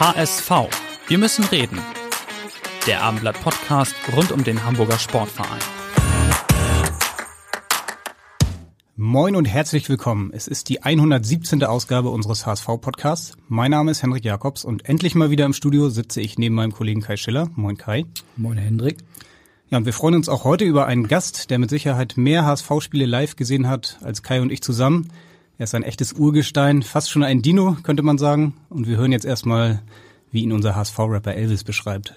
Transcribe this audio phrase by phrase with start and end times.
[0.00, 0.50] HSV.
[1.08, 1.78] Wir müssen reden.
[2.86, 5.60] Der Abendblatt Podcast rund um den Hamburger Sportverein.
[8.96, 10.30] Moin und herzlich willkommen.
[10.32, 11.62] Es ist die 117.
[11.64, 13.36] Ausgabe unseres HSV-Podcasts.
[13.48, 16.72] Mein Name ist Henrik Jakobs und endlich mal wieder im Studio sitze ich neben meinem
[16.72, 17.50] Kollegen Kai Schiller.
[17.54, 18.06] Moin Kai.
[18.38, 18.96] Moin Hendrik.
[19.68, 23.04] Ja, und wir freuen uns auch heute über einen Gast, der mit Sicherheit mehr HSV-Spiele
[23.04, 25.10] live gesehen hat als Kai und ich zusammen.
[25.60, 28.54] Er ist ein echtes Urgestein, fast schon ein Dino, könnte man sagen.
[28.70, 29.82] Und wir hören jetzt erstmal,
[30.32, 32.14] wie ihn unser HSV-Rapper Elvis beschreibt.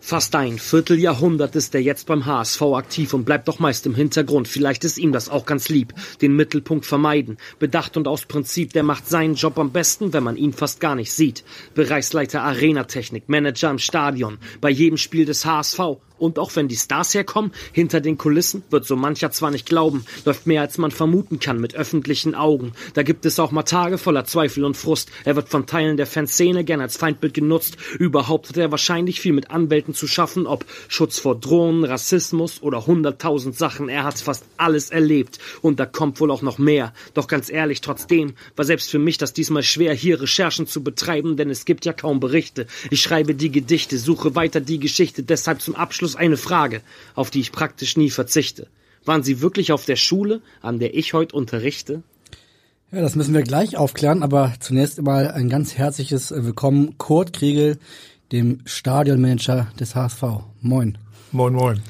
[0.00, 4.48] Fast ein Vierteljahrhundert ist er jetzt beim HSV aktiv und bleibt doch meist im Hintergrund.
[4.48, 5.94] Vielleicht ist ihm das auch ganz lieb.
[6.20, 7.36] Den Mittelpunkt vermeiden.
[7.60, 8.72] Bedacht und aus Prinzip.
[8.72, 11.44] Der macht seinen Job am besten, wenn man ihn fast gar nicht sieht.
[11.76, 14.38] Bereichsleiter Arena-Technik, Manager im Stadion.
[14.60, 15.78] Bei jedem Spiel des HSV
[16.22, 20.04] und auch wenn die Stars herkommen, hinter den Kulissen, wird so mancher zwar nicht glauben,
[20.24, 22.72] läuft mehr als man vermuten kann mit öffentlichen Augen.
[22.94, 25.10] Da gibt es auch mal Tage voller Zweifel und Frust.
[25.24, 27.76] Er wird von Teilen der Fanszene gern als Feindbild genutzt.
[27.98, 32.86] Überhaupt hat er wahrscheinlich viel mit Anwälten zu schaffen, ob Schutz vor Drohnen, Rassismus oder
[32.86, 33.88] hunderttausend Sachen.
[33.88, 36.94] Er hat fast alles erlebt und da kommt wohl auch noch mehr.
[37.14, 41.36] Doch ganz ehrlich, trotzdem war selbst für mich das diesmal schwer, hier Recherchen zu betreiben,
[41.36, 42.68] denn es gibt ja kaum Berichte.
[42.90, 46.82] Ich schreibe die Gedichte, suche weiter die Geschichte, deshalb zum Abschluss eine Frage,
[47.14, 48.68] auf die ich praktisch nie verzichte.
[49.04, 52.02] Waren Sie wirklich auf der Schule, an der ich heute unterrichte?
[52.92, 57.78] Ja, das müssen wir gleich aufklären, aber zunächst einmal ein ganz herzliches Willkommen Kurt Kriegel,
[58.32, 60.22] dem Stadionmanager des HSV.
[60.60, 60.98] Moin.
[61.32, 61.82] Moin, moin.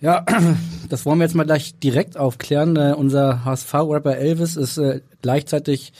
[0.00, 0.26] Ja,
[0.88, 2.76] das wollen wir jetzt mal gleich direkt aufklären.
[2.76, 5.92] Uh, unser HSV-Rapper Elvis ist uh, gleichzeitig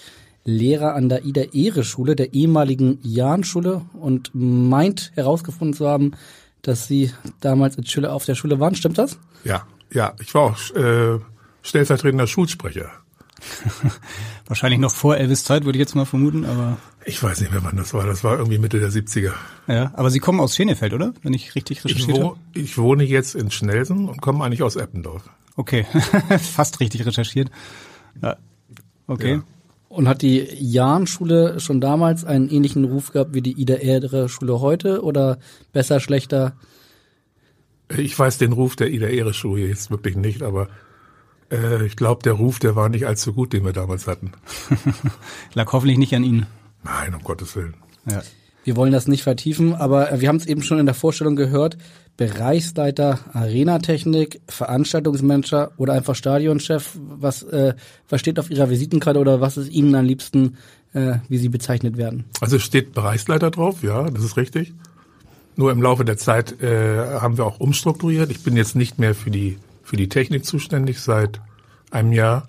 [0.45, 6.13] Lehrer an der Ida-Ehre-Schule, der ehemaligen Jahn-Schule und meint herausgefunden zu haben,
[6.63, 8.75] dass Sie damals in Schule auf der Schule waren.
[8.75, 9.19] Stimmt das?
[9.45, 10.15] Ja, ja.
[10.21, 11.19] Ich war auch äh,
[11.63, 12.91] stellvertretender Schulsprecher.
[14.47, 16.79] Wahrscheinlich noch vor Elvis Zeit, würde ich jetzt mal vermuten, aber.
[17.05, 18.07] Ich weiß nicht mehr, wann das war.
[18.07, 19.33] Das war irgendwie Mitte der 70er.
[19.67, 21.13] Ja, aber Sie kommen aus Schenefeld, oder?
[21.23, 22.37] Wenn ich richtig recherchiert ich habe.
[22.55, 25.29] Ich wohne jetzt in Schnelsen und komme eigentlich aus Eppendorf.
[25.57, 25.85] Okay,
[26.55, 27.51] fast richtig recherchiert.
[28.23, 28.37] Ja.
[29.07, 29.35] Okay.
[29.35, 29.43] Ja.
[29.93, 35.39] Und hat die Jahn-Schule schon damals einen ähnlichen Ruf gehabt wie die Ida-Ehre-Schule heute oder
[35.75, 36.57] besser, schlechter?
[37.95, 40.69] Ich weiß den Ruf der Ida-Ehre-Schule jetzt wirklich nicht, aber
[41.51, 44.33] äh, ich glaube, der Ruf, der war nicht allzu gut, den wir damals hatten.
[45.53, 46.47] Lag hoffentlich nicht an Ihnen.
[46.83, 47.75] Nein, um Gottes Willen.
[48.09, 48.23] Ja.
[48.65, 51.77] Wir wollen das nicht vertiefen, aber wir haben es eben schon in der Vorstellung gehört.
[52.17, 56.97] Bereichsleiter Arenatechnik, Veranstaltungsmanager oder einfach Stadionchef.
[57.19, 57.75] Was, äh,
[58.09, 60.57] was steht auf Ihrer Visitenkarte oder was ist Ihnen am liebsten,
[60.93, 62.25] äh, wie Sie bezeichnet werden?
[62.41, 64.75] Also steht Bereichsleiter drauf, ja, das ist richtig.
[65.57, 68.31] Nur im Laufe der Zeit äh, haben wir auch umstrukturiert.
[68.31, 71.41] Ich bin jetzt nicht mehr für die für die Technik zuständig seit
[71.91, 72.49] einem Jahr.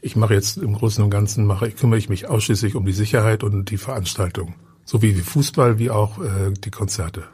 [0.00, 2.92] Ich mache jetzt im Großen und Ganzen mache ich kümmere ich mich ausschließlich um die
[2.92, 4.54] Sicherheit und die Veranstaltung,
[4.84, 7.24] sowie wie Fußball wie auch äh, die Konzerte.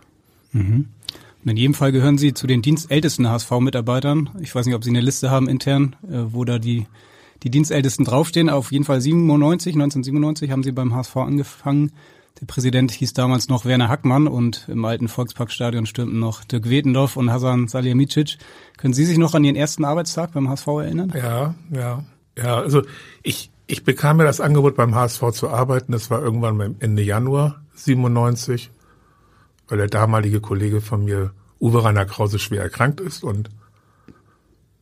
[0.53, 0.87] Mhm.
[1.49, 4.31] In jedem Fall gehören Sie zu den dienstältesten HSV-Mitarbeitern.
[4.41, 6.87] Ich weiß nicht, ob Sie eine Liste haben intern, äh, wo da die,
[7.43, 8.51] die Dienstältesten draufstehen.
[8.51, 11.93] Auf jeden Fall 97, 1997 haben Sie beim HSV angefangen.
[12.41, 17.17] Der Präsident hieß damals noch Werner Hackmann und im alten Volksparkstadion stürmten noch Dirk Wedendorf
[17.17, 18.39] und Hasan Salihamidzic.
[18.77, 21.13] Können Sie sich noch an Ihren ersten Arbeitstag beim HSV erinnern?
[21.17, 22.05] Ja, ja,
[22.37, 22.57] ja.
[22.59, 22.83] Also
[23.23, 25.93] ich, ich bekam mir das Angebot beim HSV zu arbeiten.
[25.93, 28.71] Das war irgendwann Ende Januar 97
[29.69, 33.51] weil der damalige Kollege von mir, Uwe Rainer Krause, schwer erkrankt ist und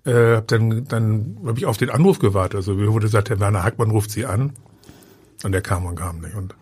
[0.05, 2.57] äh, dann, dann habe ich auf den Anruf gewartet.
[2.57, 4.53] Also mir wurde gesagt, Herr Werner Hackmann ruft Sie an
[5.43, 6.35] und der kam und kam nicht.
[6.35, 6.55] Und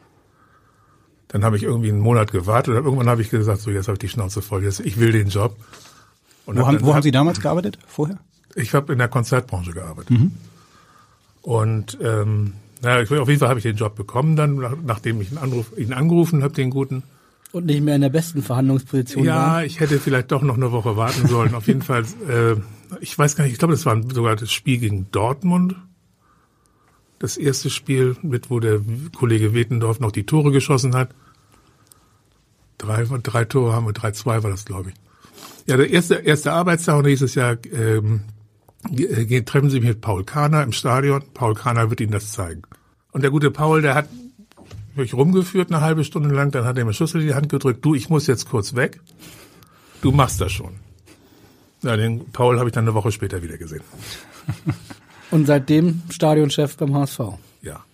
[1.28, 3.94] dann habe ich irgendwie einen Monat gewartet und irgendwann habe ich gesagt, so jetzt habe
[3.94, 5.56] ich die Schnauze voll, jetzt, ich will den Job.
[6.46, 8.18] Und wo haben, wo haben Sie damals gearbeitet, vorher?
[8.54, 10.10] Ich habe in der Konzertbranche gearbeitet.
[10.10, 10.32] Mhm.
[11.42, 15.38] Und ähm, naja, auf jeden Fall habe ich den Job bekommen dann, nachdem ich einen
[15.38, 17.02] Anruf, ihn angerufen habe, den guten.
[17.54, 19.64] Und nicht mehr in der besten Verhandlungsposition Ja, war.
[19.64, 21.54] ich hätte vielleicht doch noch eine Woche warten sollen.
[21.54, 22.56] Auf jeden Fall, äh,
[23.00, 25.76] ich weiß gar nicht, ich glaube, das war sogar das Spiel gegen Dortmund.
[27.20, 28.80] Das erste Spiel, mit wo der
[29.16, 31.10] Kollege Wetendorf noch die Tore geschossen hat.
[32.76, 34.96] Drei, drei Tore haben wir, drei, zwei war das, glaube ich.
[35.66, 38.22] Ja, der erste, erste Arbeitstag, und da hieß es ja, ähm,
[39.46, 41.22] treffen Sie mich mit Paul Kahner im Stadion.
[41.34, 42.62] Paul Kahner wird Ihnen das zeigen.
[43.12, 44.08] Und der gute Paul, der hat
[44.96, 47.84] mich rumgeführt eine halbe Stunde lang, dann hat er mir Schlüssel in die Hand gedrückt,
[47.84, 49.00] du, ich muss jetzt kurz weg,
[50.02, 50.74] du machst das schon.
[51.82, 53.82] Ja, den Paul habe ich dann eine Woche später wieder gesehen.
[55.30, 57.20] Und seitdem Stadionchef beim HSV.
[57.62, 57.84] Ja.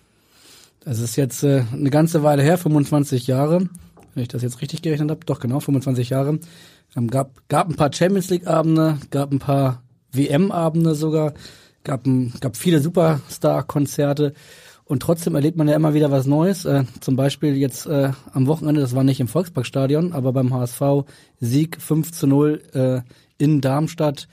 [0.83, 3.67] Das ist jetzt äh, eine ganze Weile her, 25 Jahre,
[4.13, 5.25] wenn ich das jetzt richtig gerechnet habe.
[5.25, 6.39] Doch genau, 25 Jahre.
[6.95, 11.33] Ähm, gab, gab ein paar Champions League Abende, gab ein paar WM Abende sogar,
[11.83, 14.33] gab, ein, gab viele Superstar-Konzerte.
[14.91, 16.65] Und trotzdem erlebt man ja immer wieder was Neues.
[16.65, 20.81] Äh, zum Beispiel jetzt äh, am Wochenende, das war nicht im Volksparkstadion, aber beim HSV
[21.39, 23.01] Sieg 5 zu 0 äh,
[23.37, 24.27] in Darmstadt.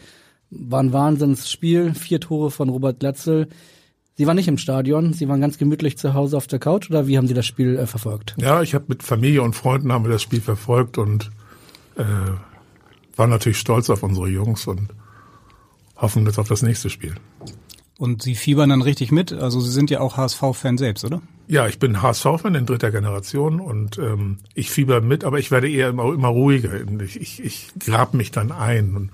[0.50, 1.94] War ein Wahnsinnsspiel.
[1.94, 3.46] Vier Tore von Robert Glatzel.
[4.16, 7.06] Sie waren nicht im Stadion, Sie waren ganz gemütlich zu Hause auf der Couch oder
[7.06, 8.34] wie haben Sie das Spiel äh, verfolgt?
[8.36, 11.30] Ja, ich habe mit Familie und Freunden haben wir das Spiel verfolgt und
[11.94, 12.02] äh,
[13.14, 14.88] war natürlich stolz auf unsere Jungs und
[15.94, 17.14] hoffen jetzt auf das nächste Spiel.
[17.98, 19.32] Und Sie fiebern dann richtig mit?
[19.32, 21.20] Also Sie sind ja auch HSV-Fan selbst, oder?
[21.48, 25.68] Ja, ich bin HSV-Fan in dritter Generation und ähm, ich fieber mit, aber ich werde
[25.68, 26.70] eher immer, immer ruhiger.
[27.02, 29.10] Ich, ich, ich grab mich dann ein und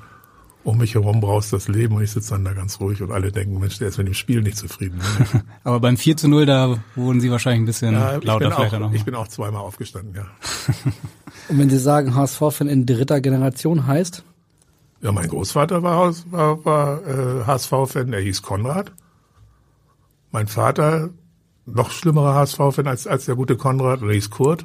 [0.64, 3.32] um mich herum braust das Leben und ich sitze dann da ganz ruhig und alle
[3.32, 5.00] denken, Mensch, der ist mit dem Spiel nicht zufrieden.
[5.64, 8.80] aber beim 4 zu 0, da wurden Sie wahrscheinlich ein bisschen ja, lauter vielleicht auch,
[8.80, 8.92] noch.
[8.92, 10.26] Ich bin auch zweimal aufgestanden, ja.
[11.48, 14.24] und wenn Sie sagen, HSV-Fan in dritter Generation heißt?
[15.04, 18.90] Ja, mein Großvater war, war, war äh, HSV-Fan, der hieß Konrad.
[20.32, 21.10] Mein Vater,
[21.66, 24.62] noch schlimmerer HSV-Fan als, als der gute Konrad, der hieß Kurt.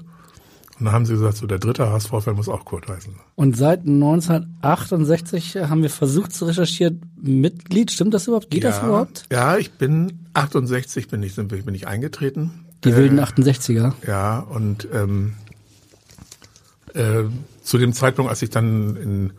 [0.79, 3.13] Und dann haben sie gesagt, so der dritte HSV-Fan muss auch Kurt heißen.
[3.35, 8.49] Und seit 1968 haben wir versucht zu recherchieren, Mitglied, stimmt das überhaupt?
[8.49, 9.25] Geht ja, das überhaupt?
[9.29, 12.65] Ja, ich bin 68 bin ich, bin ich eingetreten.
[12.85, 13.91] Die wilden 68er.
[14.03, 15.33] Äh, ja, und ähm,
[16.93, 17.23] äh,
[17.61, 19.33] zu dem Zeitpunkt, als ich dann in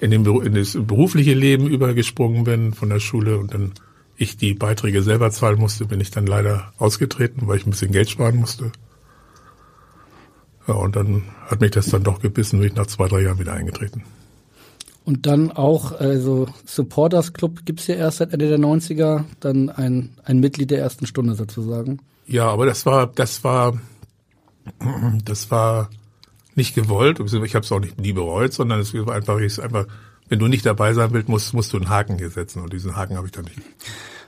[0.00, 3.72] in, den, in das berufliche Leben übergesprungen bin von der Schule und dann
[4.16, 7.92] ich die Beiträge selber zahlen musste, bin ich dann leider ausgetreten, weil ich ein bisschen
[7.92, 8.72] Geld sparen musste.
[10.66, 13.38] Ja, und dann hat mich das dann doch gebissen, bin ich nach zwei, drei Jahren
[13.38, 14.02] wieder eingetreten.
[15.04, 20.10] Und dann auch, also Supporters Club gibt's ja erst seit Ende der 90er, dann ein,
[20.24, 22.00] ein Mitglied der ersten Stunde sozusagen.
[22.26, 23.80] Ja, aber das war, das war,
[25.24, 25.88] das war
[26.58, 29.86] nicht gewollt, ich habe es auch nicht nie bereut, sondern es war einfach, ist einfach,
[30.28, 32.96] wenn du nicht dabei sein willst, musst, musst du einen Haken hier setzen und diesen
[32.96, 33.56] Haken habe ich dann nicht.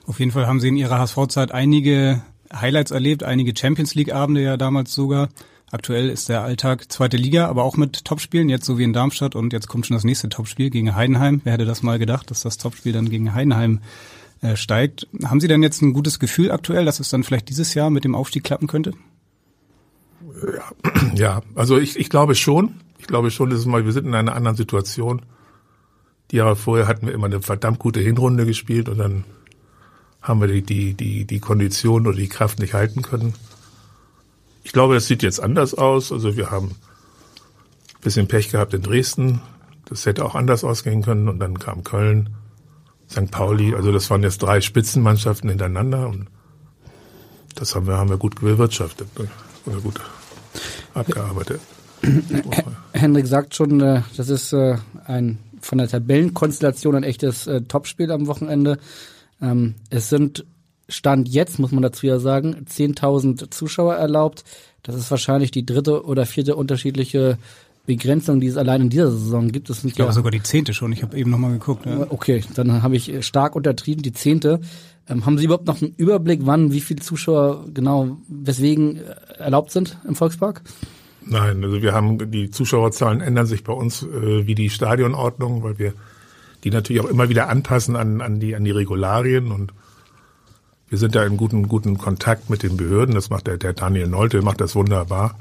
[0.07, 2.23] Auf jeden Fall haben Sie in Ihrer HSV-Zeit einige
[2.53, 5.29] Highlights erlebt, einige Champions League-Abende ja damals sogar.
[5.71, 9.37] Aktuell ist der Alltag zweite Liga, aber auch mit Topspielen, jetzt so wie in Darmstadt
[9.37, 11.43] und jetzt kommt schon das nächste Topspiel gegen Heidenheim.
[11.45, 13.81] Wer hätte das mal gedacht, dass das Topspiel dann gegen Heidenheim
[14.43, 15.07] äh, steigt.
[15.23, 18.05] Haben Sie denn jetzt ein gutes Gefühl aktuell, dass es dann vielleicht dieses Jahr mit
[18.05, 18.95] dem Aufstieg klappen könnte?
[21.15, 22.81] Ja, also ich, ich glaube schon.
[22.99, 25.23] Ich glaube schon, dass es mal, wir sind in einer anderen Situation.
[26.31, 29.25] Die Jahre vorher hatten wir immer eine verdammt gute Hinrunde gespielt und dann
[30.23, 33.35] haben wir die, die, die, die Kondition oder die Kraft nicht halten können.
[34.63, 36.13] Ich glaube, das sieht jetzt anders aus.
[36.13, 39.41] Also wir haben ein bisschen Pech gehabt in Dresden.
[39.87, 41.29] Das hätte auch anders ausgehen können.
[41.29, 42.31] Und dann kam Köln,
[43.11, 43.31] St.
[43.31, 43.75] Pauli.
[43.75, 46.09] Also das waren jetzt drei Spitzenmannschaften hintereinander.
[46.09, 46.29] Und
[47.55, 49.09] das haben wir, haben wir gut bewirtschaftet.
[49.67, 50.01] Oder gut
[50.95, 51.61] abgearbeitet.
[52.93, 58.11] Henrik sagt schon, äh, das ist äh, ein von der Tabellenkonstellation ein echtes äh, Topspiel
[58.11, 58.79] am Wochenende.
[59.43, 60.45] Ähm, es sind
[60.89, 64.45] Stand jetzt, muss man dazu ja sagen, 10.000 Zuschauer erlaubt.
[64.83, 67.39] Das ist wahrscheinlich die dritte oder vierte unterschiedliche
[67.87, 69.71] Begrenzung, die es allein in dieser Saison gibt.
[69.71, 70.93] Das sind ich glaube ja, sogar die zehnte schon.
[70.93, 71.87] Ich habe eben nochmal geguckt.
[71.87, 72.07] Ja.
[72.09, 74.61] Okay, dann habe ich stark untertrieben, die zehnte.
[75.11, 79.73] Ähm, haben Sie überhaupt noch einen Überblick, wann, wie viele Zuschauer genau, weswegen äh, erlaubt
[79.73, 80.63] sind im Volkspark?
[81.23, 85.79] Nein, also wir haben die Zuschauerzahlen ändern sich bei uns äh, wie die Stadionordnung, weil
[85.79, 85.93] wir
[86.65, 89.73] die natürlich auch immer wieder anpassen an, an die an die Regularien und
[90.89, 93.15] wir sind da in guten guten Kontakt mit den Behörden.
[93.15, 95.39] Das macht der, der Daniel Nolte macht das wunderbar.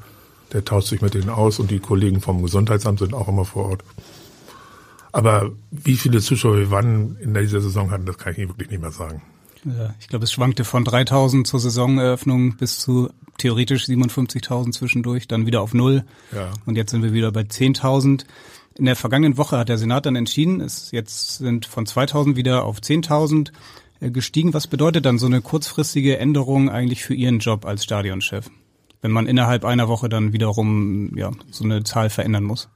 [0.54, 3.70] Der tauscht sich mit denen aus und die Kollegen vom Gesundheitsamt sind auch immer vor
[3.70, 3.84] Ort.
[5.12, 8.82] Aber wie viele Zuschauer wir wann in dieser Saison hatten, das kann ich wirklich nicht
[8.82, 9.22] mehr sagen.
[9.66, 15.46] Ja, ich glaube, es schwankte von 3000 zur Saisoneröffnung bis zu theoretisch 57.000 zwischendurch, dann
[15.46, 16.06] wieder auf Null.
[16.34, 16.52] Ja.
[16.66, 18.26] Und jetzt sind wir wieder bei 10.000.
[18.78, 22.64] In der vergangenen Woche hat der Senat dann entschieden, es jetzt sind von 2.000 wieder
[22.64, 23.52] auf 10.000
[24.00, 24.54] äh, gestiegen.
[24.54, 28.50] Was bedeutet dann so eine kurzfristige Änderung eigentlich für Ihren Job als Stadionchef?
[29.02, 32.70] Wenn man innerhalb einer Woche dann wiederum ja, so eine Zahl verändern muss.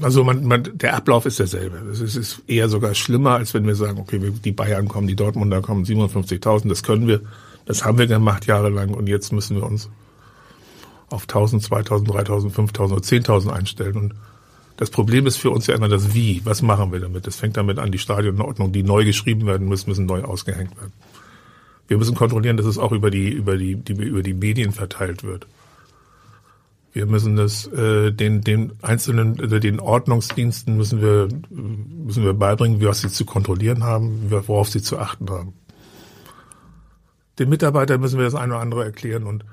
[0.00, 1.76] Also man, man, der Ablauf ist derselbe.
[1.90, 5.16] Es ist, ist eher sogar schlimmer, als wenn wir sagen, okay, die Bayern kommen, die
[5.16, 7.20] Dortmunder kommen, 57.000, das können wir,
[7.66, 9.90] das haben wir gemacht jahrelang und jetzt müssen wir uns
[11.10, 13.96] auf 1000, 2000, 3000, 5000 oder 10.000 einstellen.
[13.96, 14.14] Und
[14.76, 16.40] das Problem ist für uns ja immer das Wie.
[16.44, 17.26] Was machen wir damit?
[17.26, 20.92] Das fängt damit an, die Stadionordnung, die neu geschrieben werden müssen, müssen neu ausgehängt werden.
[21.86, 25.22] Wir müssen kontrollieren, dass es auch über die, über die, die über die Medien verteilt
[25.22, 25.46] wird.
[26.94, 32.80] Wir müssen das äh, den, den einzelnen, also den Ordnungsdiensten müssen wir, müssen wir beibringen,
[32.80, 35.54] was sie zu kontrollieren haben, worauf sie zu achten haben.
[37.40, 39.44] Den Mitarbeitern müssen wir das eine oder andere erklären und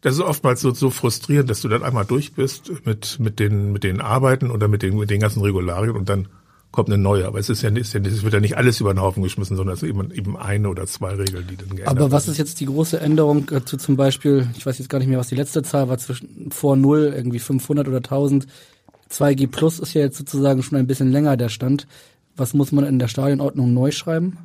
[0.00, 3.72] das ist oftmals so, so frustrierend, dass du dann einmal durch bist mit, mit den,
[3.72, 6.28] mit den Arbeiten oder mit den, mit den ganzen Regularien und dann
[6.72, 7.26] kommt eine neue.
[7.26, 9.56] Aber es ist ja, ist ja, es wird ja nicht alles über den Haufen geschmissen,
[9.56, 12.38] sondern es ist eben, eben eine oder zwei Regeln, die dann geändert Aber was ist
[12.38, 15.28] jetzt die große Änderung äh, zu zum Beispiel, ich weiß jetzt gar nicht mehr, was
[15.28, 18.46] die letzte Zahl war, zwischen vor null irgendwie 500 oder 1000.
[19.10, 21.86] 2G Plus ist ja jetzt sozusagen schon ein bisschen länger der Stand.
[22.34, 24.38] Was muss man in der Stadionordnung neu schreiben?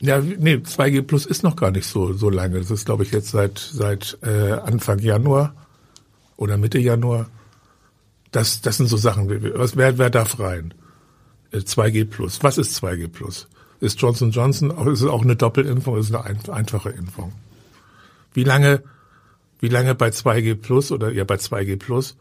[0.00, 2.60] Ja, nee, 2G Plus ist noch gar nicht so so lange.
[2.60, 5.54] Das ist, glaube ich, jetzt seit seit äh, Anfang Januar
[6.36, 7.28] oder Mitte Januar
[8.30, 9.28] das, das sind so Sachen.
[9.54, 10.74] Was, wer, wer darf rein?
[11.52, 12.42] 2G äh, Plus.
[12.42, 13.48] Was ist 2G Plus?
[13.80, 17.32] Ist Johnson Johnson, ist es auch eine Doppelimpfung, ist es eine einfache Impfung?
[18.34, 18.82] Wie lange,
[19.60, 22.16] wie lange bei 2G Plus oder ja bei 2G Plus,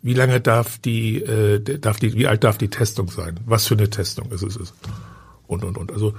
[0.00, 3.40] wie lange darf die, äh, darf die, wie alt darf die Testung sein?
[3.46, 4.72] Was für eine Testung ist es?
[5.46, 5.92] Und, und, und.
[5.92, 6.14] Also,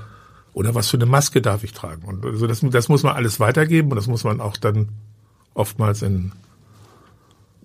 [0.53, 2.03] oder was für eine Maske darf ich tragen?
[2.03, 4.89] Und also das, das muss man alles weitergeben und das muss man auch dann
[5.53, 6.31] oftmals in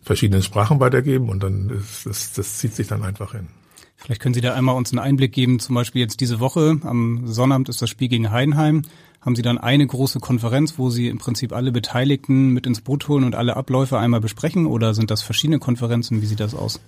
[0.03, 3.49] verschiedenen Sprachen weitergeben und dann ist das, das zieht sich dann einfach hin.
[3.97, 7.27] Vielleicht können Sie da einmal uns einen Einblick geben, zum Beispiel jetzt diese Woche, am
[7.27, 8.83] Sonnabend ist das Spiel gegen Heidenheim.
[9.21, 13.09] Haben Sie dann eine große Konferenz, wo Sie im Prinzip alle Beteiligten mit ins Boot
[13.09, 16.23] holen und alle Abläufe einmal besprechen oder sind das verschiedene Konferenzen?
[16.23, 16.81] Wie sieht das aus?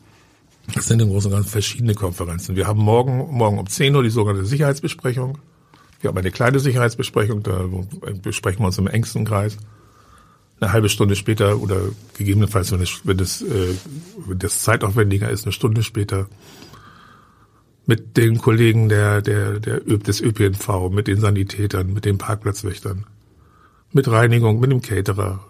[0.73, 2.55] Das sind im Großen und Ganzen verschiedene Konferenzen.
[2.55, 5.39] Wir haben morgen, morgen um 10 Uhr die sogenannte Sicherheitsbesprechung.
[6.01, 7.65] Wir haben eine kleine Sicherheitsbesprechung, da
[8.23, 9.59] besprechen wir uns im engsten Kreis
[10.61, 11.81] eine halbe Stunde später oder
[12.17, 13.75] gegebenenfalls, wenn es, wenn es, äh,
[14.27, 16.29] wenn das zeitaufwendiger ist, eine Stunde später
[17.87, 23.07] mit den Kollegen der, der, der, des ÖPNV, mit den Sanitätern, mit den Parkplatzwächtern,
[23.93, 25.41] mit Reinigung, mit dem Caterer,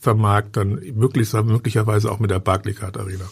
[0.00, 3.26] Vermarktern, möglichst, möglicherweise auch mit der Barclaycard Arena.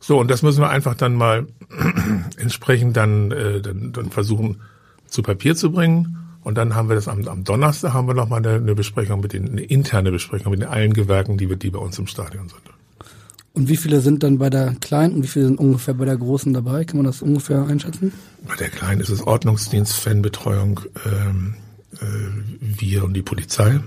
[0.00, 1.46] So, und das müssen wir einfach dann mal
[2.36, 4.60] entsprechend dann, äh, dann, dann versuchen
[5.06, 8.38] zu Papier zu bringen und dann haben wir das am, am Donnerstag haben wir nochmal
[8.44, 11.70] eine, eine Besprechung mit den, eine interne Besprechung mit den allen Gewerken, die wir, die
[11.70, 12.62] bei uns im Stadion sind.
[13.54, 16.16] Und wie viele sind dann bei der Kleinen und wie viele sind ungefähr bei der
[16.16, 16.84] Großen dabei?
[16.84, 18.12] Kann man das ungefähr einschätzen?
[18.48, 21.54] Bei der Kleinen ist es Ordnungsdienst, Fanbetreuung, ähm,
[22.00, 22.06] äh,
[22.60, 23.80] wir und die Polizei.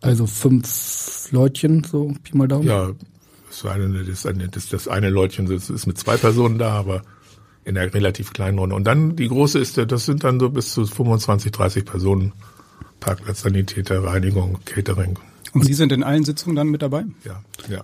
[0.00, 2.66] Also fünf Leutchen, so Pi mal Daumen?
[2.66, 2.90] Ja,
[3.50, 7.02] das, eine, das, eine, das, das eine Leutchen das ist mit zwei Personen da, aber
[7.70, 8.74] in der relativ kleinen Runde.
[8.74, 12.32] Und dann die große ist, das sind dann so bis zu 25, 30 Personen.
[13.00, 15.18] Parkplatz, Sanitäter, Reinigung, Catering.
[15.54, 17.04] Und Sie sind in allen Sitzungen dann mit dabei?
[17.24, 17.82] Ja, ja.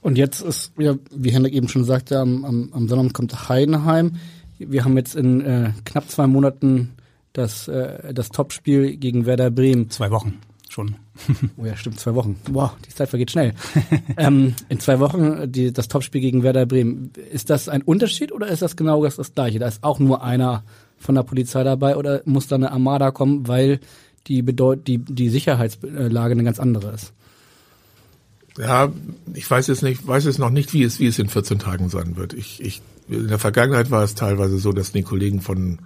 [0.00, 4.16] Und jetzt ist, ja, wie Henrik eben schon sagte, am, am, am Sonntag kommt Heidenheim.
[4.58, 6.90] Wir haben jetzt in äh, knapp zwei Monaten
[7.32, 9.90] das, äh, das Topspiel gegen Werder Bremen.
[9.90, 10.38] Zwei Wochen
[10.78, 10.94] schon.
[11.56, 12.36] oh ja, stimmt, zwei Wochen.
[12.50, 13.52] Wow, die Zeit vergeht schnell.
[14.16, 17.10] ähm, in zwei Wochen die, das Topspiel gegen Werder Bremen.
[17.32, 19.58] Ist das ein Unterschied oder ist das genau das, das gleiche?
[19.58, 20.62] Da ist auch nur einer
[20.96, 23.80] von der Polizei dabei oder muss da eine Armada kommen, weil
[24.28, 27.12] die, Bedeut die, die Sicherheitslage eine ganz andere ist?
[28.56, 28.92] Ja,
[29.34, 31.88] ich weiß jetzt nicht, weiß jetzt noch nicht, wie es, wie es in 14 Tagen
[31.88, 32.34] sein wird.
[32.34, 35.78] Ich, ich, in der Vergangenheit war es teilweise so, dass die Kollegen von,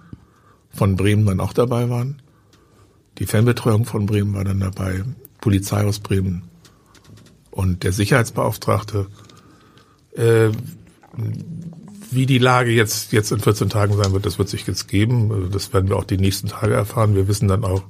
[0.69, 2.22] von Bremen dann auch dabei waren.
[3.19, 5.03] Die Fanbetreuung von Bremen war dann dabei,
[5.39, 6.43] Polizei aus Bremen
[7.51, 9.07] und der Sicherheitsbeauftragte.
[10.15, 10.49] Äh,
[12.11, 15.49] wie die Lage jetzt, jetzt in 14 Tagen sein wird, das wird sich jetzt geben.
[15.51, 17.15] Das werden wir auch die nächsten Tage erfahren.
[17.15, 17.83] Wir wissen dann auch,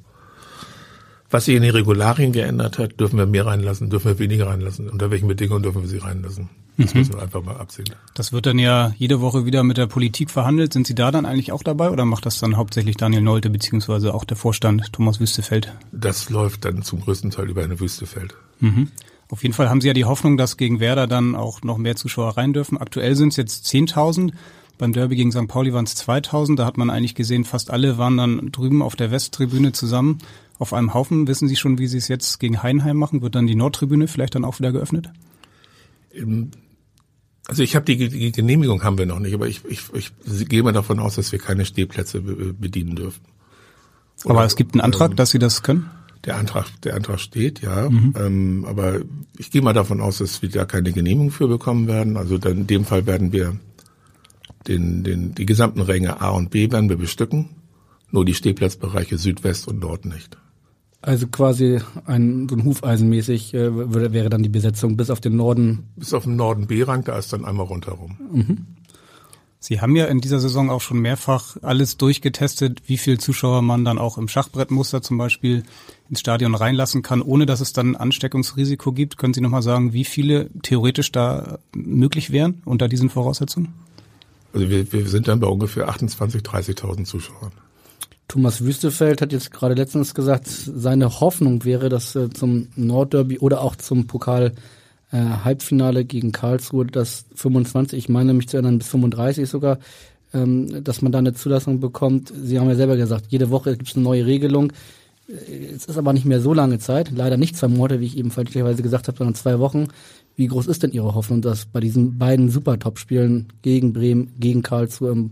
[1.30, 3.00] was sich in den Regularien geändert hat.
[3.00, 3.89] Dürfen wir mehr reinlassen?
[3.89, 4.89] Dürfen wir weniger reinlassen?
[4.89, 6.50] Unter welchen Bedingungen dürfen wir sie reinlassen?
[6.77, 7.01] Das mhm.
[7.01, 7.89] müssen wir einfach mal absehen.
[8.15, 10.74] Das wird dann ja jede Woche wieder mit der Politik verhandelt.
[10.74, 14.13] Sind Sie da dann eigentlich auch dabei oder macht das dann hauptsächlich Daniel Nolte beziehungsweise
[14.13, 15.74] auch der Vorstand Thomas Wüstefeld?
[15.92, 18.36] Das läuft dann zum größten Teil über eine Wüstefeld.
[18.60, 18.89] Mhm.
[19.30, 21.96] Auf jeden Fall haben Sie ja die Hoffnung, dass gegen Werder dann auch noch mehr
[21.96, 22.77] Zuschauer rein dürfen.
[22.77, 24.32] Aktuell sind es jetzt 10.000.
[24.77, 25.48] Beim Derby gegen St.
[25.48, 26.56] Pauli waren es 2.000.
[26.56, 30.20] Da hat man eigentlich gesehen, fast alle waren dann drüben auf der Westtribüne zusammen
[30.60, 31.27] auf einem Haufen.
[31.27, 33.22] Wissen Sie schon, wie Sie es jetzt gegen Heidenheim machen?
[33.22, 35.10] Wird dann die Nordtribüne vielleicht dann auch wieder geöffnet?
[37.48, 40.12] Also ich habe die, die, Genehmigung haben wir noch nicht, aber ich, ich, ich
[40.48, 43.22] gehe mal davon aus, dass wir keine Stehplätze bedienen dürfen.
[44.24, 45.90] Oder, aber es gibt einen Antrag, ähm, dass Sie das können?
[46.26, 47.90] Der Antrag, der Antrag steht, ja.
[47.90, 48.14] Mhm.
[48.18, 49.02] Ähm, aber
[49.38, 52.16] ich gehe mal davon aus, dass wir da keine Genehmigung für bekommen werden.
[52.16, 53.58] Also dann in dem Fall werden wir
[54.68, 57.50] den, den, die gesamten Ränge A und B werden wir bestücken.
[58.12, 60.38] Nur die Stehplatzbereiche Südwest und Nord nicht.
[61.06, 65.36] Also quasi ein so ein Hufeisenmäßig äh, würde, wäre dann die Besetzung bis auf den
[65.36, 65.90] Norden.
[65.98, 68.16] Bis auf den Norden B-Rang, da ist dann einmal rundherum.
[68.32, 68.66] Mhm.
[69.60, 73.84] Sie haben ja in dieser Saison auch schon mehrfach alles durchgetestet, wie viel Zuschauer man
[73.84, 75.64] dann auch im Schachbrettmuster zum Beispiel
[76.10, 79.18] ins Stadion reinlassen kann, ohne dass es dann Ansteckungsrisiko gibt.
[79.18, 83.74] Können Sie nochmal sagen, wie viele theoretisch da möglich wären unter diesen Voraussetzungen?
[84.54, 87.52] Also wir, wir sind dann bei ungefähr 28.000, 30.000 Zuschauern.
[88.34, 93.62] Thomas Wüstefeld hat jetzt gerade letztens gesagt, seine Hoffnung wäre, dass äh, zum Nordderby oder
[93.62, 94.54] auch zum Pokal
[95.12, 99.78] äh, Halbfinale gegen Karlsruhe, das 25, ich meine mich zu erinnern, bis 35 sogar,
[100.34, 102.34] ähm, dass man da eine Zulassung bekommt.
[102.36, 104.74] Sie haben ja selber gesagt, jede Woche gibt es eine neue Regelung.
[105.28, 108.18] Äh, es ist aber nicht mehr so lange Zeit, leider nicht zwei Monate, wie ich
[108.18, 109.90] eben falschlicherweise gesagt habe, sondern zwei Wochen.
[110.36, 115.12] Wie groß ist denn Ihre Hoffnung, dass bei diesen beiden Super-Top-Spielen gegen Bremen, gegen Karlsruhe
[115.12, 115.32] im,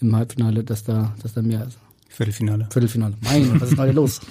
[0.00, 1.76] im Halbfinale, dass da, dass da mehr ist?
[2.18, 2.66] Viertelfinale.
[2.72, 3.14] Viertelfinale.
[3.20, 4.20] Mein, was ist heute los?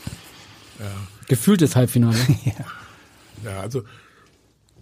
[0.80, 0.86] Ja.
[1.28, 2.16] Gefühltes Halbfinale.
[2.46, 2.54] ja.
[3.44, 3.82] ja, also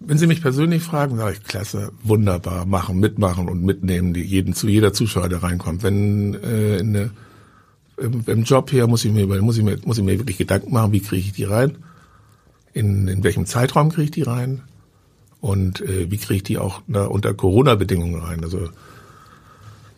[0.02, 4.54] wenn Sie mich persönlich fragen, sage ich, klasse, wunderbar, machen, mitmachen und mitnehmen, die jeden
[4.54, 5.84] zu jeder Zuschauer, der reinkommt.
[5.84, 7.12] Wenn äh, in eine,
[7.96, 10.74] im, im Job hier muss ich mir muss ich mir muss ich mir wirklich Gedanken
[10.74, 11.78] machen, wie kriege ich die rein,
[12.74, 14.64] in, in welchem Zeitraum kriege ich die rein
[15.40, 18.44] und äh, wie kriege ich die auch na, unter Corona-Bedingungen rein.
[18.44, 18.68] Also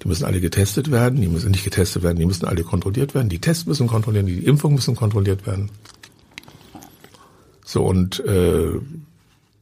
[0.07, 3.27] die müssen alle getestet werden, die müssen nicht getestet werden, die müssen alle kontrolliert werden,
[3.27, 5.69] die Tests müssen kontrolliert werden, die Impfungen müssen kontrolliert werden.
[7.65, 8.69] So und äh,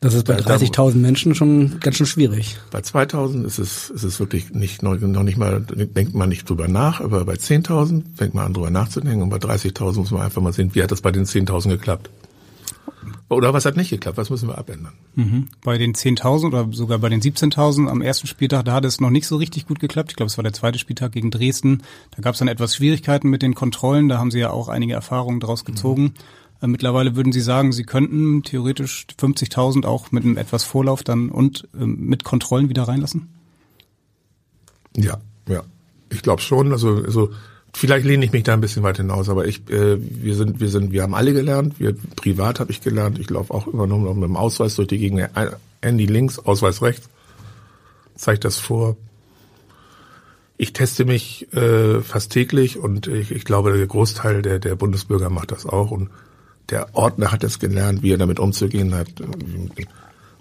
[0.01, 2.57] das ist bei 30.000 Menschen schon ganz schön schwierig.
[2.69, 6.67] Bei 2.000 ist es, ist es wirklich nicht, noch nicht mal, denkt man nicht drüber
[6.67, 10.43] nach, aber bei 10.000 fängt man an drüber nachzudenken und bei 30.000 muss man einfach
[10.43, 12.11] mal sehen, wie hat das bei den 10.000 geklappt.
[13.29, 14.17] Oder was hat nicht geklappt?
[14.17, 14.93] Was müssen wir abändern?
[15.15, 15.47] Mhm.
[15.63, 19.09] Bei den 10.000 oder sogar bei den 17.000 am ersten Spieltag, da hat es noch
[19.09, 20.11] nicht so richtig gut geklappt.
[20.11, 21.83] Ich glaube, es war der zweite Spieltag gegen Dresden.
[22.15, 24.09] Da gab es dann etwas Schwierigkeiten mit den Kontrollen.
[24.09, 26.03] Da haben sie ja auch einige Erfahrungen draus gezogen.
[26.03, 26.13] Mhm.
[26.61, 31.29] Äh, mittlerweile würden Sie sagen, Sie könnten theoretisch 50.000 auch mit einem etwas Vorlauf dann
[31.29, 33.29] und ähm, mit Kontrollen wieder reinlassen?
[34.95, 35.63] Ja, ja.
[36.09, 36.71] Ich glaube schon.
[36.71, 37.31] Also, also
[37.75, 40.69] vielleicht lehne ich mich da ein bisschen weit hinaus, aber ich, äh, wir sind, wir
[40.69, 41.79] sind, wir haben alle gelernt.
[41.79, 43.19] Wir privat habe ich gelernt.
[43.19, 45.29] Ich laufe auch immer noch mit dem Ausweis durch die Gegend.
[45.81, 47.09] Handy links, Ausweis rechts.
[48.15, 48.95] Zeigt das vor.
[50.57, 55.29] Ich teste mich äh, fast täglich und ich, ich glaube, der Großteil der, der Bundesbürger
[55.29, 56.09] macht das auch und
[56.69, 59.09] der Ordner hat es gelernt, wie er damit umzugehen hat,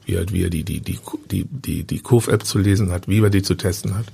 [0.06, 0.98] wie er, wie er die, die, die,
[1.30, 4.06] die, die, die Kurv-App zu lesen hat, wie er die zu testen hat.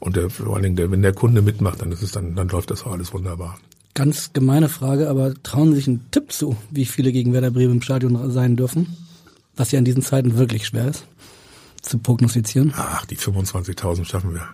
[0.00, 2.48] Und der, vor allen Dingen, der, wenn der Kunde mitmacht, dann ist es dann, dann
[2.48, 3.58] läuft das auch alles wunderbar.
[3.94, 7.74] Ganz gemeine Frage, aber trauen Sie sich einen Tipp zu, wie viele gegen Werder Bremen
[7.74, 8.96] im Stadion sein dürfen?
[9.56, 11.04] Was ja in diesen Zeiten wirklich schwer ist,
[11.82, 12.72] zu prognostizieren.
[12.76, 14.48] Ach, die 25.000 schaffen wir.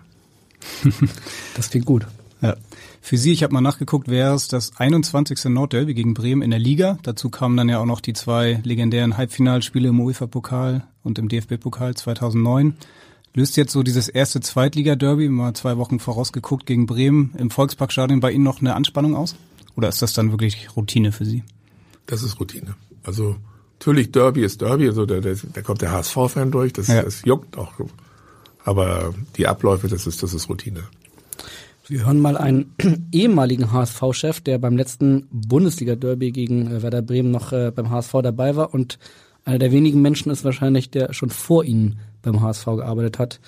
[1.57, 2.07] das klingt gut.
[2.41, 2.57] Ja.
[3.01, 5.45] Für Sie, ich habe mal nachgeguckt, wäre es das 21.
[5.47, 6.99] Nordderby gegen Bremen in der Liga.
[7.03, 11.95] Dazu kamen dann ja auch noch die zwei legendären Halbfinalspiele im UEFA-Pokal und im DFB-Pokal
[11.95, 12.77] 2009.
[13.37, 18.31] Löst jetzt so dieses erste Zweitliga-Derby, mal zwei Wochen vorausgeguckt gegen Bremen im Volksparkstadion bei
[18.31, 19.35] Ihnen noch eine Anspannung aus?
[19.77, 21.43] Oder ist das dann wirklich Routine für Sie?
[22.07, 22.77] Das ist Routine.
[23.03, 23.35] Also
[23.81, 27.03] natürlich Derby ist Derby, also da, da, da kommt der HSV-Fan durch, das, ja.
[27.03, 27.73] das juckt auch.
[28.65, 30.85] Aber die Abläufe, das ist, das ist Routine.
[31.89, 32.73] Wir hören mal einen
[33.13, 38.55] ehemaligen HSV-Chef, der beim letzten Bundesliga-Derby gegen äh, Werder Bremen noch äh, beim HSV dabei
[38.55, 39.01] war und
[39.45, 43.41] einer der wenigen Menschen ist wahrscheinlich, der schon vor Ihnen beim HSV gearbeitet hat.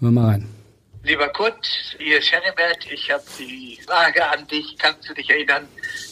[0.00, 0.48] Hören wir mal rein.
[1.04, 1.66] Lieber Kurt,
[1.98, 2.86] hier Heribert.
[2.90, 4.76] Ich habe die Frage an dich.
[4.78, 5.66] Kannst du dich erinnern,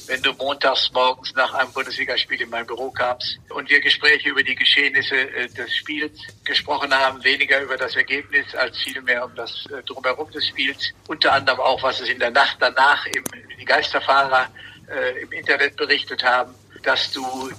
[0.06, 4.42] wenn du montags morgens nach einem Bundesligaspiel in mein Büro kamst und wir Gespräche über
[4.42, 9.66] die Geschehnisse äh, des Spiels gesprochen haben, weniger über das Ergebnis als vielmehr um das
[9.66, 13.24] äh, Drumherum des Spiels, unter anderem auch, was es in der Nacht danach im,
[13.60, 14.46] die Geisterfahrer
[14.88, 17.50] äh, im Internet berichtet haben, dass du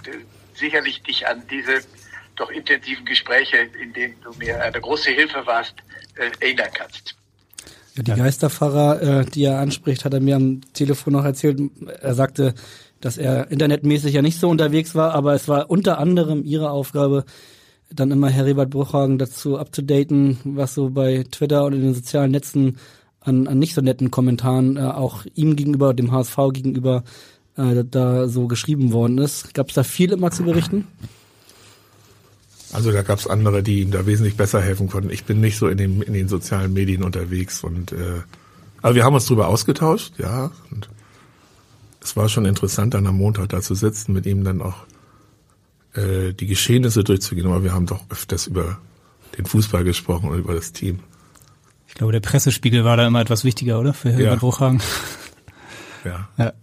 [0.58, 1.80] sicherlich dich an diese
[2.36, 5.76] doch intensiven Gespräche, in denen du mir eine große Hilfe warst,
[6.16, 7.16] äh, erinnern kannst.
[7.96, 11.60] Ja, die Geisterfahrer, äh, die er anspricht, hat er mir am Telefon noch erzählt.
[12.02, 12.54] Er sagte,
[13.02, 17.26] dass er internetmäßig ja nicht so unterwegs war, aber es war unter anderem ihre Aufgabe,
[17.90, 22.78] dann immer Heribert Bruchhagen dazu abzudaten, was so bei Twitter und in den sozialen Netzen
[23.22, 27.04] an, an nicht so netten Kommentaren äh, auch ihm gegenüber, dem HSV gegenüber,
[27.58, 29.54] äh, da so geschrieben worden ist.
[29.54, 30.88] Gab es da viel immer zu berichten?
[32.72, 35.10] Also da gab es andere, die ihm da wesentlich besser helfen konnten.
[35.10, 38.22] Ich bin nicht so in den, in den sozialen Medien unterwegs und äh,
[38.82, 40.52] aber wir haben uns drüber ausgetauscht, ja.
[40.72, 40.90] Und
[42.02, 44.86] es war schon interessant, dann am Montag da zu sitzen, mit ihm dann auch
[45.94, 47.48] äh, die Geschehnisse durchzugehen.
[47.48, 48.78] Aber wir haben doch öfters über
[49.38, 51.00] den Fußball gesprochen und über das Team.
[51.88, 53.94] Ich glaube, der Pressespiegel war da immer etwas wichtiger, oder?
[53.94, 54.36] Für Herbert ja.
[54.36, 54.82] Bruchhagen.
[56.06, 56.30] Ja.
[56.38, 56.54] ja.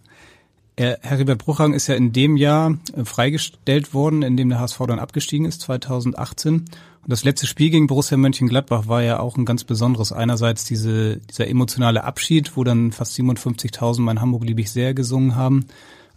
[0.77, 4.79] Herr Herbert Bruchhagen ist ja in dem Jahr äh, freigestellt worden, in dem der HSV
[4.89, 6.55] dann abgestiegen ist, 2018.
[6.55, 6.67] Und
[7.13, 10.11] das letzte Spiel gegen Borussia Mönchengladbach war ja auch ein ganz besonderes.
[10.11, 15.37] Einerseits diese, dieser emotionale Abschied, wo dann fast 57.000 mein Hamburg liebe ich sehr gesungen
[15.37, 15.67] haben.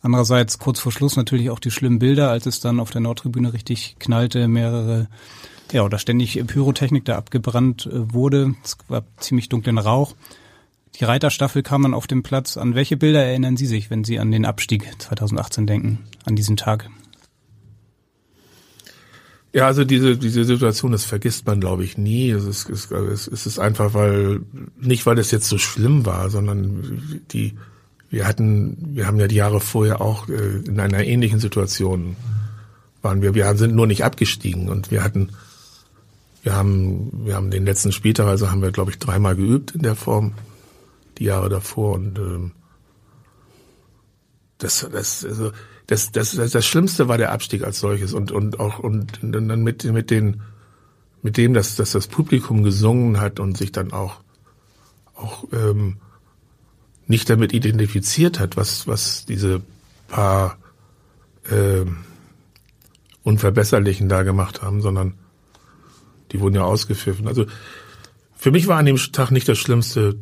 [0.02, 3.52] Andererseits kurz vor Schluss natürlich auch die schlimmen Bilder, als es dann auf der Nordtribüne
[3.52, 5.08] richtig knallte, mehrere,
[5.72, 8.56] ja, oder ständig Pyrotechnik da abgebrannt äh, wurde.
[8.64, 10.16] Es war ziemlich dunklen Rauch.
[11.00, 12.58] Die Reiterstaffel kam dann auf den Platz.
[12.58, 16.58] An welche Bilder erinnern Sie sich, wenn Sie an den Abstieg 2018 denken, an diesen
[16.58, 16.90] Tag?
[19.54, 22.32] Ja, also diese, diese Situation, das vergisst man, glaube ich, nie.
[22.32, 24.42] Es ist, es, ist einfach, weil,
[24.80, 27.56] nicht weil es jetzt so schlimm war, sondern die,
[28.10, 32.16] wir hatten, wir haben ja die Jahre vorher auch äh, in einer ähnlichen Situation
[33.02, 33.36] waren wir.
[33.36, 35.30] Wir sind nur nicht abgestiegen und wir hatten,
[36.44, 39.82] wir haben, wir haben den letzten Spieltag, also haben wir, glaube ich, dreimal geübt in
[39.82, 40.34] der Form,
[41.18, 42.52] die Jahre davor und ähm,
[44.58, 45.52] das, das, also
[45.86, 49.64] das, das, das, das Schlimmste war der Abstieg als solches und, und auch, und dann
[49.64, 50.42] mit, mit den,
[51.22, 54.22] mit dem, dass, dass das Publikum gesungen hat und sich dann auch,
[55.16, 55.98] auch, ähm,
[57.06, 59.62] nicht damit identifiziert hat, was, was diese
[60.08, 60.58] paar,
[61.50, 62.00] ähm,
[63.24, 65.16] Unverbesserlichen da gemacht haben, sondern
[66.32, 67.28] die wurden ja ausgepfiffen.
[67.28, 67.46] Also
[68.38, 70.18] für mich war an dem Tag nicht das Schlimmste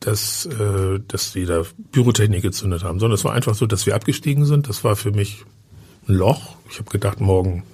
[0.00, 3.94] dass, äh, dass die da Pyrotechnik gezündet haben, sondern es war einfach so, dass wir
[3.94, 4.68] abgestiegen sind.
[4.68, 5.44] Das war für mich
[6.08, 6.56] ein Loch.
[6.70, 7.64] Ich habe gedacht, morgen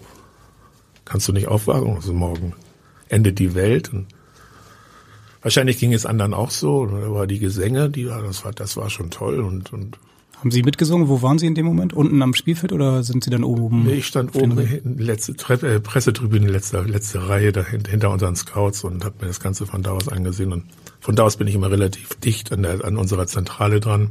[1.04, 2.54] kannst du nicht aufwachen, also morgen
[3.08, 3.92] endet die Welt.
[3.92, 4.06] Und
[5.42, 6.88] wahrscheinlich ging es anderen auch so.
[6.90, 9.98] War die Gesänge, die das war, das war schon toll und, und
[10.38, 11.08] haben Sie mitgesungen?
[11.08, 11.92] Wo waren Sie in dem Moment?
[11.92, 13.84] Unten am Spielfeld oder sind Sie dann oben?
[13.84, 18.36] Nee, ich stand oben, hinten, letzte Treppe, äh, Pressetribüne, letzte, letzte Reihe da hinter unseren
[18.36, 20.52] Scouts und habe mir das Ganze von da aus angesehen.
[20.52, 20.64] Und
[21.00, 24.10] von da aus bin ich immer relativ dicht an, der, an unserer Zentrale dran.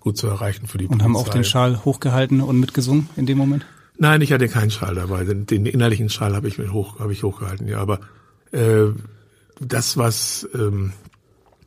[0.00, 1.04] Gut zu erreichen für die Und Polizei.
[1.04, 3.66] haben auch den Schal hochgehalten und mitgesungen in dem Moment?
[3.98, 5.24] Nein, ich hatte keinen Schal dabei.
[5.24, 7.78] Den, den innerlichen Schal habe ich mit hoch, habe ich hochgehalten, ja.
[7.78, 8.00] Aber
[8.52, 8.86] äh,
[9.60, 10.92] das, was ähm,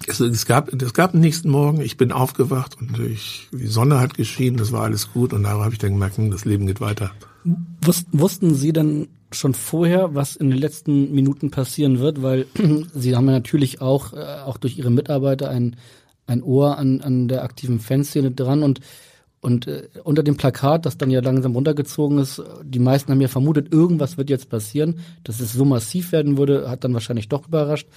[0.08, 4.00] es, es, gab, es gab den nächsten Morgen, ich bin aufgewacht und ich, die Sonne
[4.00, 6.68] hat geschienen, das war alles gut und da habe ich dann gemerkt, hm, das Leben
[6.68, 7.12] geht weiter.
[8.12, 12.22] Wussten Sie denn schon vorher, was in den letzten Minuten passieren wird?
[12.22, 12.46] Weil
[12.94, 15.76] Sie haben ja natürlich auch, äh, auch durch Ihre Mitarbeiter ein,
[16.28, 18.82] ein Ohr an, an der aktiven Fanszene dran und
[19.42, 23.30] und äh, unter dem Plakat, das dann ja langsam runtergezogen ist, die meisten haben ja
[23.30, 25.00] vermutet, irgendwas wird jetzt passieren.
[25.24, 27.88] Dass es so massiv werden würde, hat dann wahrscheinlich doch überrascht.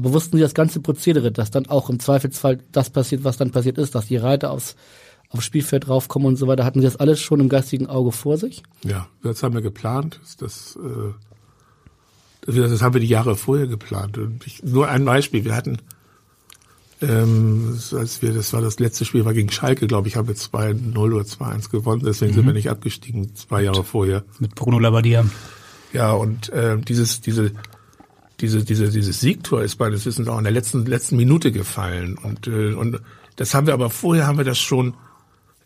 [0.00, 3.50] Aber wussten Sie das ganze Prozedere, dass dann auch im Zweifelsfall das passiert, was dann
[3.50, 4.74] passiert ist, dass die Reiter aufs,
[5.28, 6.64] aufs Spielfeld raufkommen und so weiter?
[6.64, 8.62] Hatten Sie das alles schon im geistigen Auge vor sich?
[8.82, 10.18] Ja, das haben wir geplant.
[10.38, 11.12] Das, äh,
[12.46, 14.16] das, das haben wir die Jahre vorher geplant.
[14.16, 15.44] Und ich, nur ein Beispiel.
[15.44, 15.76] Wir hatten,
[17.02, 20.34] ähm, als wir, das war das letzte Spiel, war gegen Schalke, glaube ich, haben wir
[20.34, 22.02] 2-0 oder 2-1 gewonnen.
[22.06, 22.36] Deswegen mhm.
[22.36, 24.24] sind wir nicht abgestiegen, zwei Jahre vorher.
[24.38, 25.26] Mit Bruno Labbadia.
[25.92, 27.52] Ja, und äh, dieses, diese
[28.40, 32.16] diese, diese, dieses Siegtor ist meines Wissens auch in der letzten, letzten Minute gefallen.
[32.18, 33.00] Und, äh, und
[33.36, 34.94] das haben wir aber vorher haben wir das schon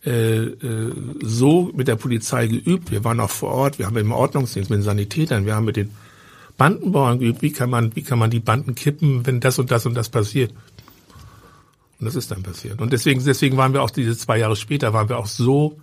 [0.04, 2.90] äh, äh, so mit der Polizei geübt.
[2.90, 5.76] Wir waren auch vor Ort, wir haben im Ordnungsdienst mit den Sanitätern, wir haben mit
[5.76, 5.90] den
[6.56, 9.86] Bandenbauern geübt, wie kann man, wie kann man die Banden kippen, wenn das und das
[9.86, 10.52] und das passiert.
[11.98, 12.80] Und das ist dann passiert.
[12.80, 15.78] Und deswegen, deswegen waren wir auch diese zwei Jahre später, waren wir auch so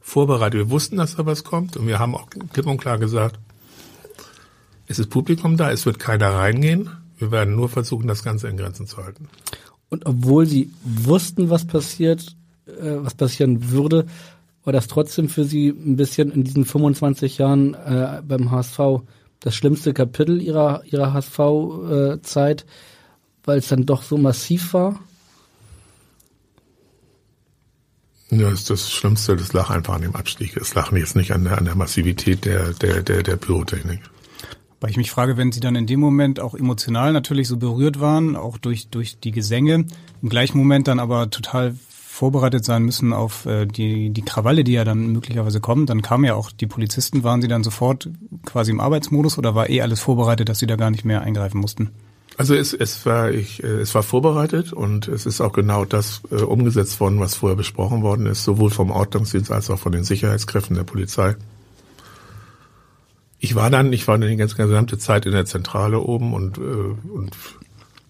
[0.00, 0.58] vorbereitet.
[0.58, 3.38] Wir wussten, dass da was kommt und wir haben auch klipp und klar gesagt,
[4.86, 6.90] es ist Publikum da, es wird keiner reingehen.
[7.18, 9.28] Wir werden nur versuchen, das Ganze in Grenzen zu halten.
[9.88, 12.34] Und obwohl Sie wussten, was passiert,
[12.66, 14.06] äh, was passieren würde,
[14.64, 19.02] war das trotzdem für Sie ein bisschen in diesen 25 Jahren äh, beim HSV
[19.40, 22.64] das schlimmste Kapitel Ihrer, Ihrer HSV-Zeit, äh,
[23.44, 25.00] weil es dann doch so massiv war?
[28.30, 30.56] Ja, ist das Schlimmste, das lag einfach an dem Abstieg.
[30.56, 34.00] Es lag jetzt nicht an der, an der Massivität der, der, der, der Pyrotechnik.
[34.82, 38.00] Weil ich mich frage, wenn Sie dann in dem Moment auch emotional natürlich so berührt
[38.00, 39.86] waren, auch durch, durch die Gesänge,
[40.20, 44.72] im gleichen Moment dann aber total vorbereitet sein müssen auf äh, die, die Krawalle, die
[44.72, 45.86] ja dann möglicherweise kommen.
[45.86, 48.10] Dann kamen ja auch die Polizisten, waren Sie dann sofort
[48.44, 51.60] quasi im Arbeitsmodus oder war eh alles vorbereitet, dass Sie da gar nicht mehr eingreifen
[51.60, 51.92] mussten?
[52.36, 56.22] Also es, es war ich, äh, es war vorbereitet und es ist auch genau das
[56.32, 60.02] äh, umgesetzt worden, was vorher besprochen worden ist, sowohl vom Ordnungsdienst als auch von den
[60.02, 61.36] Sicherheitskräften der Polizei
[63.42, 66.58] ich war dann, ich war dann die ganze gesamte Zeit in der Zentrale oben und,
[66.58, 67.36] äh, und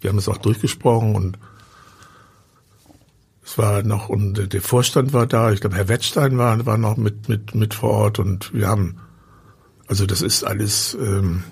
[0.02, 1.38] wir haben es auch durchgesprochen und
[3.42, 6.98] es war noch, und der Vorstand war da, ich glaube, Herr Wettstein war, war noch
[6.98, 8.96] mit, mit, mit vor Ort und wir haben,
[9.86, 11.44] also das ist alles ähm,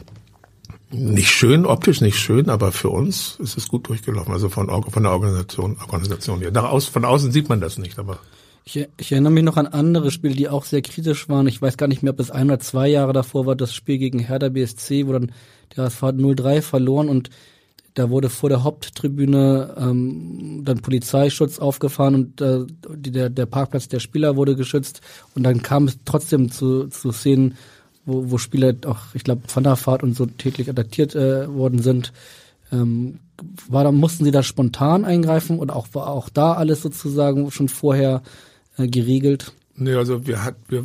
[0.91, 5.03] nicht schön, optisch nicht schön, aber für uns ist es gut durchgelaufen, also von, von
[5.03, 6.51] der Organisation, Organisation hier.
[6.51, 8.19] Nach aus, von außen sieht man das nicht, aber
[8.65, 11.47] Ich, ich, erinnere mich noch an andere Spiele, die auch sehr kritisch waren.
[11.47, 13.99] Ich weiß gar nicht mehr, ob es ein oder zwei Jahre davor war, das Spiel
[13.99, 15.33] gegen Hertha BSC, wo dann
[15.77, 17.31] der HSV 0-3 verloren und
[17.95, 23.99] da wurde vor der Haupttribüne ähm, dann Polizeischutz aufgefahren und äh, der, der Parkplatz der
[23.99, 25.01] Spieler wurde geschützt
[25.35, 27.57] und dann kam es trotzdem zu, zu Szenen,
[28.05, 31.81] wo, wo Spieler auch, ich glaube, von der Fahrt und so täglich attackiert äh, worden
[31.83, 32.13] sind.
[32.73, 33.19] Ähm,
[33.69, 37.69] war da, mussten sie da spontan eingreifen oder auch war auch da alles sozusagen schon
[37.69, 38.23] vorher
[38.77, 39.53] äh, geregelt?
[39.77, 40.85] Nee, also wir hat, wir,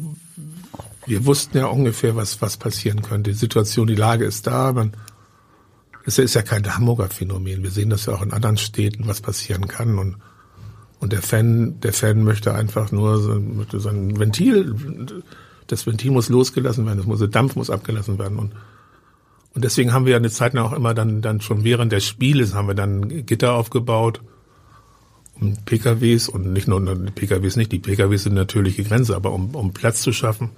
[1.06, 3.32] wir wussten ja ungefähr, was, was passieren könnte.
[3.32, 4.94] Die Situation, die Lage ist da, man,
[6.06, 7.64] es ist ja kein Hamburger Phänomen.
[7.64, 10.18] Wir sehen das ja auch in anderen Städten, was passieren kann und,
[11.00, 13.42] und der Fan, der Fan möchte einfach nur so,
[13.78, 14.76] so ein Ventil,
[15.68, 18.54] das Ventil muss losgelassen werden, das muss, der Dampf muss abgelassen werden und
[19.56, 22.06] und deswegen haben wir ja eine Zeit lang auch immer dann, dann schon während des
[22.06, 24.22] Spieles haben wir dann Gitter aufgebaut
[25.40, 26.82] um PKWs und nicht nur
[27.14, 30.52] PKWs nicht, die PKWs sind natürliche Grenze, aber um, um Platz zu schaffen,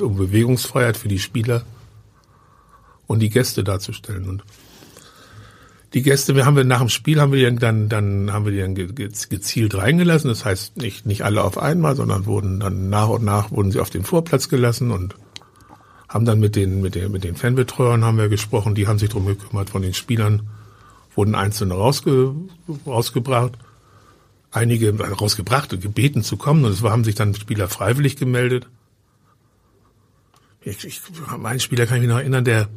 [0.00, 1.64] um Bewegungsfreiheit für die Spieler
[3.06, 4.28] und die Gäste darzustellen.
[4.28, 4.44] Und
[5.92, 8.52] die Gäste, wir haben wir nach dem Spiel haben wir die dann, dann haben wir
[8.52, 10.28] die dann gezielt reingelassen.
[10.28, 13.80] Das heißt nicht, nicht alle auf einmal, sondern wurden dann nach und nach wurden sie
[13.80, 15.14] auf den Vorplatz gelassen und
[16.08, 19.10] haben dann mit den, mit den, mit den Fanbetreuern haben wir gesprochen, die haben sich
[19.10, 20.48] drum gekümmert von den Spielern,
[21.14, 22.34] wurden einzelne rausge,
[22.86, 23.52] rausgebracht,
[24.54, 28.68] einige rausgebracht und gebeten zu kommen und es haben sich dann Spieler freiwillig gemeldet.
[30.62, 31.00] Ich, ich,
[31.38, 32.68] mein Spieler kann ich mich noch erinnern, der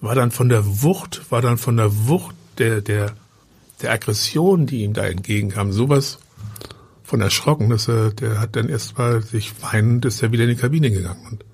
[0.00, 3.12] war dann von der Wucht, war dann von der Wucht der, der,
[3.82, 6.18] der Aggression, die ihm da entgegenkam, sowas
[7.02, 10.50] von erschrocken, dass er, der hat dann erst mal sich weinend, ist er wieder in
[10.50, 11.26] die Kabine gegangen.
[11.30, 11.44] Und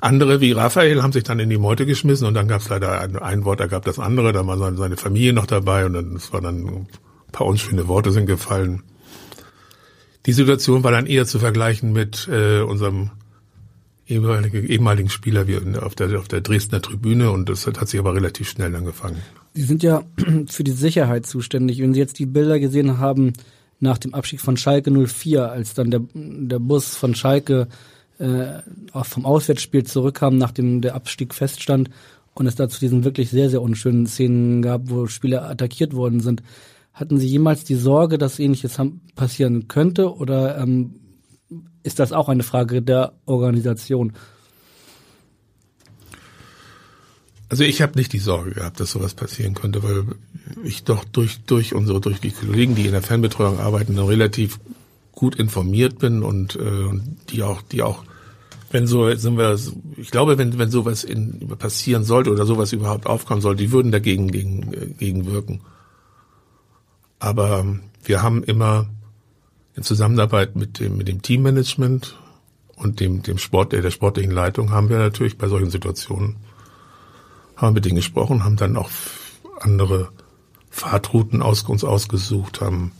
[0.00, 3.00] andere wie Raphael haben sich dann in die Meute geschmissen und dann gab es leider
[3.00, 6.20] ein, ein, Wort, da gab das andere, da war seine, Familie noch dabei und dann
[6.30, 6.86] war dann
[7.28, 8.82] ein paar unschöne Worte sind gefallen.
[10.26, 13.10] Die Situation war dann eher zu vergleichen mit äh, unserem
[14.06, 15.44] ehemaligen, Spieler
[15.82, 19.22] auf der, auf der Dresdner Tribüne und das hat, hat sich aber relativ schnell angefangen.
[19.54, 20.02] Sie sind ja
[20.46, 21.80] für die Sicherheit zuständig.
[21.80, 23.34] Wenn Sie jetzt die Bilder gesehen haben
[23.80, 27.68] nach dem Abstieg von Schalke 04, als dann der, der Bus von Schalke
[28.18, 28.60] äh,
[29.02, 31.90] vom Auswärtsspiel zurückkam, nachdem der Abstieg feststand
[32.34, 36.20] und es da zu diesen wirklich sehr, sehr unschönen Szenen gab, wo Spieler attackiert worden
[36.20, 36.42] sind.
[36.98, 38.76] Hatten Sie jemals die Sorge, dass ähnliches
[39.14, 40.96] passieren könnte oder ähm,
[41.84, 44.14] ist das auch eine Frage der Organisation?
[47.48, 50.06] Also ich habe nicht die Sorge gehabt, dass sowas passieren könnte, weil
[50.64, 54.58] ich doch durch durch unsere durch die Kollegen, die in der Fernbetreuung arbeiten, relativ
[55.12, 56.90] gut informiert bin und äh,
[57.30, 58.02] die auch die auch
[58.72, 59.56] wenn so sind wir,
[59.96, 63.92] ich glaube, wenn wenn sowas in, passieren sollte oder sowas überhaupt aufkommen soll, die würden
[63.92, 65.60] dagegen gegen, äh, gegen wirken.
[67.18, 67.66] Aber
[68.04, 68.88] wir haben immer
[69.74, 72.18] in Zusammenarbeit mit dem mit dem Teammanagement
[72.76, 76.36] und dem dem Sport der sportlichen Leitung haben wir natürlich bei solchen Situationen
[77.56, 78.90] haben mit denen gesprochen, haben dann auch
[79.60, 80.10] andere
[80.70, 82.92] Fahrtrouten aus, uns ausgesucht, haben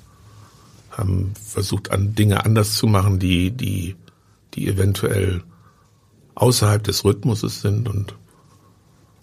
[0.90, 3.96] haben versucht, an Dinge anders zu machen, die die
[4.54, 5.42] die eventuell
[6.34, 8.14] außerhalb des Rhythmuses sind und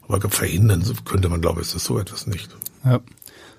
[0.08, 2.56] aber verhindern könnte man, glaube ich, ist das so etwas nicht.
[2.84, 3.00] Ja.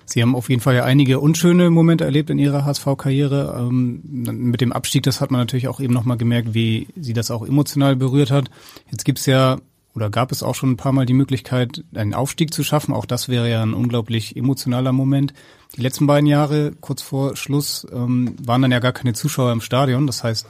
[0.07, 3.57] Sie haben auf jeden Fall ja einige unschöne Momente erlebt in Ihrer HSV-Karriere.
[3.59, 7.29] Ähm, mit dem Abstieg, das hat man natürlich auch eben nochmal gemerkt, wie Sie das
[7.29, 8.49] auch emotional berührt hat.
[8.89, 9.57] Jetzt gibt's ja
[9.93, 12.93] oder gab es auch schon ein paar Mal die Möglichkeit, einen Aufstieg zu schaffen.
[12.93, 15.33] Auch das wäre ja ein unglaublich emotionaler Moment.
[15.75, 19.59] Die letzten beiden Jahre, kurz vor Schluss, ähm, waren dann ja gar keine Zuschauer im
[19.59, 20.07] Stadion.
[20.07, 20.47] Das heißt,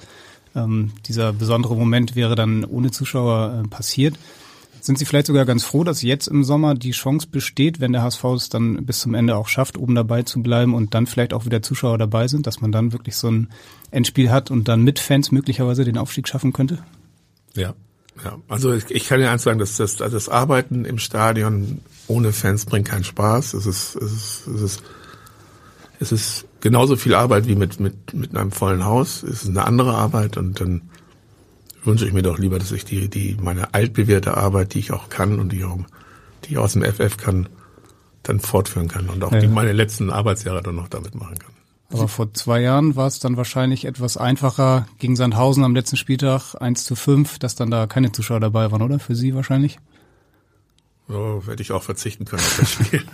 [0.56, 4.16] ähm, dieser besondere Moment wäre dann ohne Zuschauer äh, passiert.
[4.82, 8.04] Sind Sie vielleicht sogar ganz froh, dass jetzt im Sommer die Chance besteht, wenn der
[8.04, 11.34] HSV es dann bis zum Ende auch schafft, oben dabei zu bleiben und dann vielleicht
[11.34, 13.50] auch wieder Zuschauer dabei sind, dass man dann wirklich so ein
[13.92, 16.80] Endspiel hat und dann mit Fans möglicherweise den Aufstieg schaffen könnte?
[17.56, 17.74] Ja,
[18.24, 18.38] ja.
[18.48, 22.66] Also ich, ich kann ja eins sagen, dass das, das Arbeiten im Stadion ohne Fans
[22.66, 23.54] bringt keinen Spaß.
[23.54, 24.84] Es ist, es ist, es ist,
[26.00, 29.24] es ist genauso viel Arbeit wie mit, mit, mit einem vollen Haus.
[29.24, 30.82] Es ist eine andere Arbeit und dann
[31.88, 35.10] wünsche ich mir doch lieber, dass ich die, die, meine altbewährte Arbeit, die ich auch
[35.10, 35.80] kann und die, auch,
[36.44, 37.50] die ich aus dem FF kann,
[38.24, 39.40] dann fortführen kann und auch ja.
[39.40, 41.52] die meine letzten Arbeitsjahre dann noch damit machen kann.
[41.90, 46.54] Aber vor zwei Jahren war es dann wahrscheinlich etwas einfacher gegen Sandhausen am letzten Spieltag
[46.60, 49.00] 1 zu 5, dass dann da keine Zuschauer dabei waren, oder?
[49.00, 49.80] Für Sie wahrscheinlich?
[51.08, 53.04] So werde ich auch verzichten können auf das Spiel.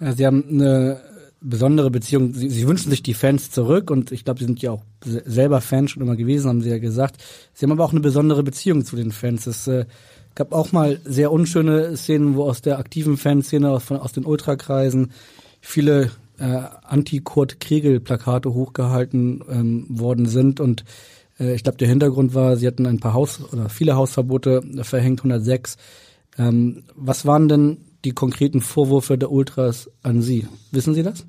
[0.00, 1.00] Ja, Sie haben eine
[1.40, 2.34] besondere Beziehung.
[2.34, 5.60] Sie, sie wünschen sich die Fans zurück und ich glaube, Sie sind ja auch selber
[5.60, 7.22] Fans schon immer gewesen, haben Sie ja gesagt.
[7.54, 9.46] Sie haben aber auch eine besondere Beziehung zu den Fans.
[9.46, 9.86] Es äh,
[10.34, 15.12] gab auch mal sehr unschöne Szenen, wo aus der aktiven Fanszene, aus, aus den Ultrakreisen
[15.60, 20.84] viele äh, Anti-Kurt-Kriegel-Plakate hochgehalten ähm, worden sind und
[21.38, 25.20] äh, ich glaube, der Hintergrund war, sie hatten ein paar Haus- oder viele Hausverbote verhängt,
[25.20, 25.76] 106.
[26.38, 30.46] Ähm, was waren denn die konkreten Vorwürfe der Ultras an Sie?
[30.70, 31.26] Wissen Sie das?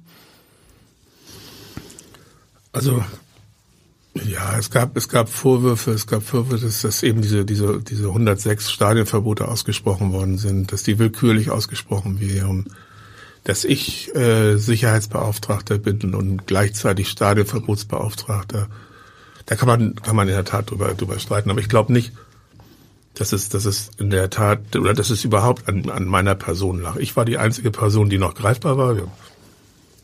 [2.72, 3.04] Also
[4.14, 8.08] ja, es gab es gab Vorwürfe, es gab Vorwürfe, dass, dass eben diese diese diese
[8.08, 12.66] 106 Stadionverbote ausgesprochen worden sind, dass die willkürlich ausgesprochen wären,
[13.44, 18.68] dass ich äh, Sicherheitsbeauftragter bin und gleichzeitig Stadionverbotsbeauftragter.
[19.46, 22.14] Da kann man kann man in der Tat drüber drüber streiten, aber ich glaube nicht,
[23.20, 26.82] dass es dass es in der Tat oder dass es überhaupt an, an meiner Person
[26.82, 26.96] lag.
[26.96, 28.96] Ich war die einzige Person, die noch greifbar war.
[28.96, 29.12] Wir haben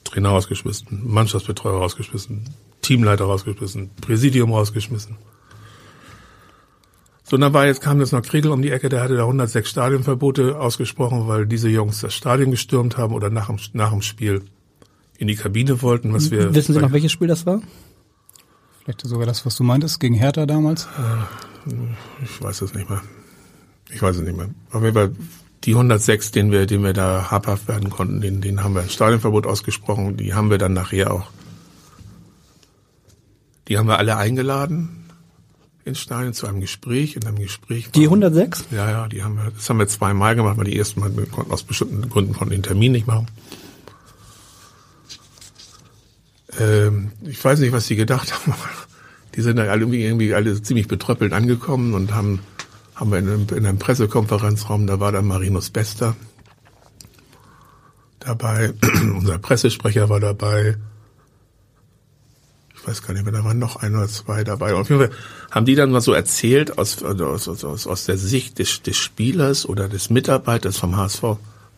[0.03, 2.49] Trainer rausgeschmissen, Mannschaftsbetreuer rausgeschmissen,
[2.81, 5.15] Teamleiter rausgeschmissen, Präsidium rausgeschmissen.
[7.23, 9.67] So, dann war jetzt kam jetzt noch Kriegel um die Ecke, der hatte da 106
[9.67, 14.43] Stadionverbote ausgesprochen, weil diese Jungs das Stadion gestürmt haben oder nach dem, nach dem Spiel
[15.17, 16.53] in die Kabine wollten, was wir.
[16.53, 17.61] Wissen Sie noch, welches Spiel das war?
[18.83, 20.87] Vielleicht sogar das, was du meintest, gegen Hertha damals?
[22.23, 23.01] Ich weiß es nicht mehr.
[23.89, 24.49] Ich weiß es nicht mehr.
[24.71, 25.11] Auf jeden Fall
[25.63, 28.89] die 106, den wir, den wir da habhaft werden konnten, den, den haben wir ein
[28.89, 30.17] Stadionverbot ausgesprochen.
[30.17, 31.27] Die haben wir dann nachher auch.
[33.67, 35.05] Die haben wir alle eingeladen
[35.85, 37.15] ins Stadion zu einem Gespräch.
[37.15, 37.89] In einem Gespräch.
[37.91, 38.65] Die 106?
[38.71, 41.25] Ja, ja, die haben wir, das haben wir zweimal gemacht, weil die ersten Mal wir
[41.27, 43.27] konnten aus bestimmten Gründen konnten den Termin nicht machen.
[46.59, 48.53] Ähm, ich weiß nicht, was die gedacht haben.
[49.35, 52.39] Die sind da alle irgendwie, irgendwie alle ziemlich betröppelt angekommen und haben,
[52.95, 56.15] haben wir in einem, in einem Pressekonferenzraum, da war dann Marinus Bester
[58.19, 60.77] dabei, unser Pressesprecher war dabei,
[62.75, 64.75] ich weiß gar nicht mehr, da waren noch ein oder zwei dabei.
[64.75, 65.17] Auf jeden Fall
[65.49, 69.67] haben die dann mal so erzählt aus, aus, aus, aus der Sicht des, des Spielers
[69.67, 71.23] oder des Mitarbeiters vom HSV,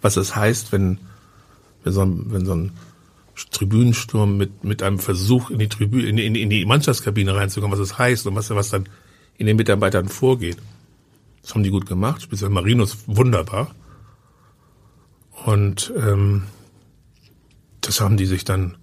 [0.01, 0.99] was es heißt, wenn,
[1.83, 2.71] wenn so ein, wenn so ein
[3.51, 7.83] Tribünensturm mit, mit einem Versuch in die Tribüne, in, in, in die Mannschaftskabine reinzukommen, was
[7.91, 8.89] es heißt und was, was dann
[9.37, 10.57] in den Mitarbeitern vorgeht.
[11.41, 13.73] Das haben die gut gemacht, speziell Marinus wunderbar.
[15.45, 16.43] Und ähm,
[17.81, 18.75] das haben die sich dann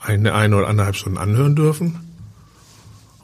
[0.00, 2.00] eine, eine oder anderthalb Stunden anhören dürfen.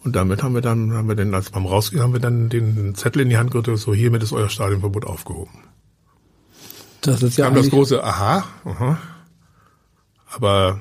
[0.02, 2.94] Und damit haben wir dann, haben wir dann, als beim Rausgehen, haben wir dann den
[2.94, 5.52] Zettel in die Hand gedrückt, so hiermit ist euer Stadionverbot aufgehoben.
[7.02, 8.98] Das ist ja Kam das eigentlich- große Aha, aha.
[10.30, 10.80] Aber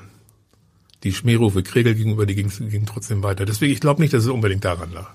[1.02, 3.44] die Schmährufe Kregel gegenüber, die gingen ging trotzdem weiter.
[3.44, 5.10] Deswegen, ich glaube nicht, dass es unbedingt daran lag.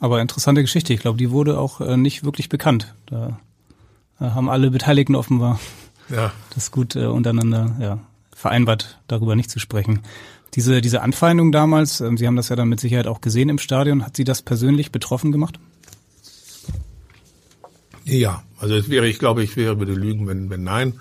[0.00, 0.92] Aber interessante Geschichte.
[0.92, 2.94] Ich glaube, die wurde auch äh, nicht wirklich bekannt.
[3.06, 3.38] Da
[4.20, 5.60] äh, haben alle Beteiligten offenbar
[6.08, 6.32] Ja.
[6.54, 7.98] das gut äh, untereinander ja,
[8.34, 10.00] vereinbart, darüber nicht zu sprechen.
[10.54, 13.58] Diese, diese Anfeindung damals, ähm, Sie haben das ja dann mit Sicherheit auch gesehen im
[13.58, 15.58] Stadion, hat Sie das persönlich betroffen gemacht?
[18.04, 21.00] Ja, also es wäre, ich glaube, ich wäre würde lügen, wenn, wenn nein.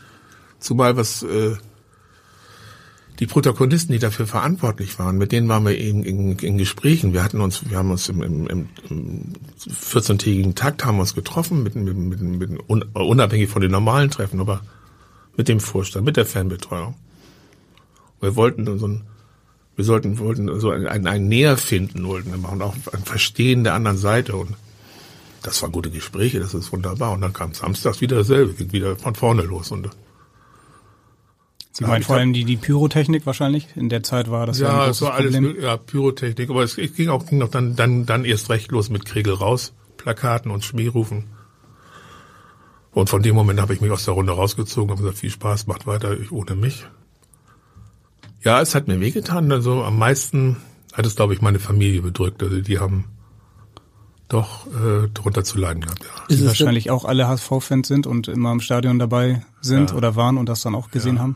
[0.60, 1.56] Zumal was äh,
[3.20, 7.14] die Protagonisten, die dafür verantwortlich waren, mit denen waren wir in, in, in Gesprächen.
[7.14, 9.34] Wir hatten uns, wir haben uns im, im, im, im
[9.70, 14.40] 14-tägigen Takt haben uns getroffen, mit, mit, mit, mit, un, unabhängig von den normalen Treffen,
[14.40, 14.62] aber
[15.38, 16.96] mit dem Vorstand, mit der Fanbetreuung.
[18.20, 19.02] Wir wollten so ein,
[19.76, 23.64] wir sollten, wollten so ein, ein, ein Näher finden, wollten wir machen, auch ein Verstehen
[23.64, 24.56] der anderen Seite und
[25.44, 27.12] das waren gute Gespräche, das ist wunderbar.
[27.12, 29.72] Und dann kam samstags wieder dasselbe, ging wieder von vorne los.
[29.72, 29.90] Und
[31.76, 33.68] Sie meinen vor allem die, die Pyrotechnik wahrscheinlich?
[33.76, 35.56] In der Zeit war das ja, ein ja, großes es war alles, Problem.
[35.60, 39.06] ja, Pyrotechnik, aber es ging auch, ging auch dann, dann, dann erst recht los mit
[39.06, 41.26] Kregel raus, Plakaten und Schmährufen.
[42.92, 45.66] Und von dem Moment habe ich mich aus der Runde rausgezogen und gesagt, viel Spaß,
[45.66, 46.86] macht weiter, ich ohne mich.
[48.44, 50.58] Ja, es hat mir wehgetan, also am meisten
[50.94, 52.44] hat es, glaube ich, meine Familie bedrückt.
[52.44, 53.06] Also die haben
[54.30, 56.24] doch äh, drunter zu leiden gehabt, ja.
[56.28, 59.98] Ist Die wahrscheinlich auch alle HSV-Fans sind und immer im Stadion dabei sind Ja.
[59.98, 61.22] oder waren und das dann auch gesehen Ja.
[61.24, 61.36] haben.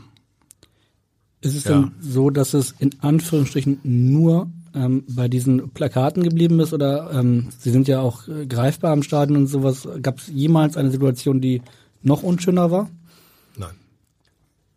[1.42, 1.82] Ist es Ja.
[1.82, 7.48] denn so, dass es in Anführungsstrichen nur ähm, bei diesen Plakaten geblieben ist oder ähm,
[7.60, 9.88] sie sind ja auch äh, greifbar am Stadion und sowas.
[10.02, 11.62] Gab es jemals eine Situation, die
[12.02, 12.90] noch unschöner war?
[13.56, 13.76] Nein.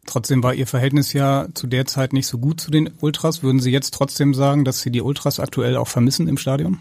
[0.07, 3.43] Trotzdem war Ihr Verhältnis ja zu der Zeit nicht so gut zu den Ultras.
[3.43, 6.79] Würden Sie jetzt trotzdem sagen, dass Sie die Ultras aktuell auch vermissen im Stadion?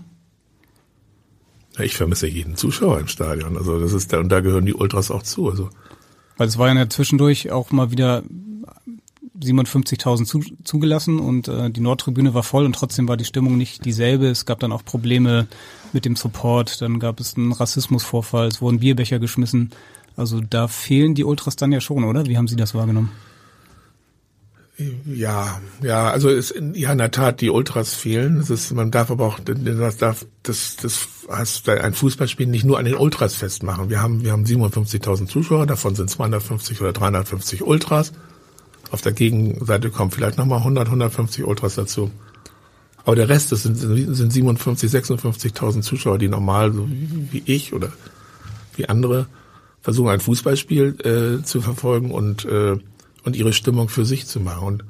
[1.79, 3.57] Ich vermisse jeden Zuschauer im Stadion.
[3.57, 5.49] Also das ist da, und da gehören die Ultras auch zu.
[5.49, 5.69] Also
[6.37, 8.23] Weil es war ja zwischendurch auch mal wieder
[9.41, 13.85] 57.000 zu, zugelassen und äh, die Nordtribüne war voll und trotzdem war die Stimmung nicht
[13.85, 14.27] dieselbe.
[14.27, 15.47] Es gab dann auch Probleme
[15.93, 19.71] mit dem Support, dann gab es einen Rassismusvorfall, es wurden Bierbecher geschmissen.
[20.15, 22.25] Also da fehlen die Ultras dann ja schon, oder?
[22.25, 23.11] Wie haben Sie das wahrgenommen?
[25.05, 28.37] Ja, ja, also es, ja, in der Tat, die Ultras fehlen.
[28.37, 32.79] Das ist, man darf aber auch, das darf, das, das heißt, ein Fußballspiel nicht nur
[32.79, 33.89] an den Ultras festmachen.
[33.89, 38.13] Wir haben, wir haben 57.000 Zuschauer, davon sind 250 oder 350 Ultras.
[38.91, 42.11] Auf der Gegenseite kommen vielleicht nochmal 100, 150 Ultras dazu.
[43.05, 47.91] Aber der Rest, das sind, sind 57, 56.000 Zuschauer, die normal, so wie, ich oder
[48.75, 49.27] wie andere,
[49.81, 52.77] versuchen ein Fußballspiel äh, zu verfolgen und, äh,
[53.23, 54.67] und ihre Stimmung für sich zu machen.
[54.67, 54.83] Und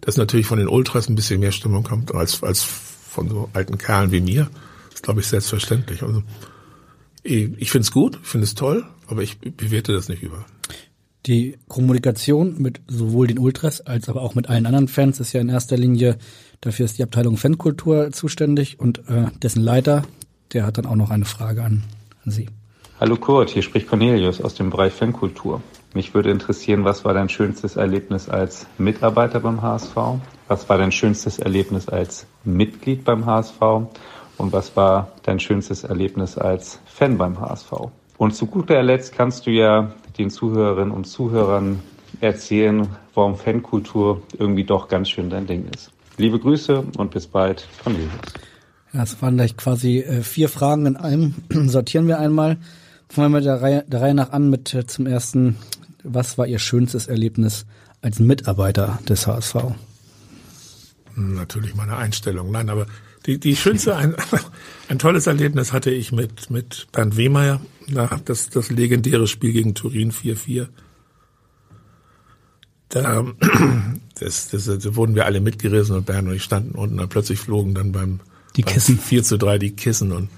[0.00, 3.78] dass natürlich von den Ultras ein bisschen mehr Stimmung kommt als, als von so alten
[3.78, 4.48] Kerlen wie mir,
[4.94, 6.02] ist, glaube ich, selbstverständlich.
[6.02, 6.22] Also,
[7.22, 10.44] ich finde es gut, ich finde es toll, aber ich bewerte das nicht über.
[11.26, 15.40] Die Kommunikation mit sowohl den Ultras als aber auch mit allen anderen Fans ist ja
[15.40, 16.18] in erster Linie,
[16.60, 20.02] dafür ist die Abteilung Fankultur zuständig und äh, dessen Leiter,
[20.52, 21.82] der hat dann auch noch eine Frage an,
[22.24, 22.48] an Sie.
[23.00, 25.62] Hallo Kurt, hier spricht Cornelius aus dem Bereich Fankultur.
[25.94, 29.96] Mich würde interessieren, was war dein schönstes Erlebnis als Mitarbeiter beim HSV?
[30.46, 33.60] Was war dein schönstes Erlebnis als Mitglied beim HSV?
[34.38, 37.72] Und was war dein schönstes Erlebnis als Fan beim HSV?
[38.18, 41.80] Und zu guter Letzt kannst du ja den Zuhörerinnen und Zuhörern
[42.20, 45.90] erzählen, warum Fankultur irgendwie doch ganz schön dein Ding ist.
[46.16, 48.10] Liebe Grüße und bis bald, Cornelius.
[48.92, 51.34] Ja, es waren gleich quasi äh, vier Fragen in einem.
[51.68, 52.56] Sortieren wir einmal.
[53.08, 55.56] Fangen wir der Reihe, der Reihe nach an mit äh, zum ersten,
[56.02, 57.66] was war Ihr schönstes Erlebnis
[58.00, 59.56] als Mitarbeiter des HSV?
[61.14, 62.50] Natürlich meine Einstellung.
[62.50, 62.86] Nein, aber
[63.26, 64.14] die, die schönste, ein,
[64.88, 70.12] ein tolles Erlebnis hatte ich mit, mit Bernd Wehmeier, das, das legendäre Spiel gegen Turin
[70.12, 70.68] 4-4.
[72.88, 73.24] Da,
[74.18, 77.38] das, das, da wurden wir alle mitgerissen und Bernd und ich standen unten und plötzlich
[77.38, 78.20] flogen dann beim,
[78.56, 78.96] die Kissen.
[78.96, 80.28] Beim 4 zu 3 die Kissen und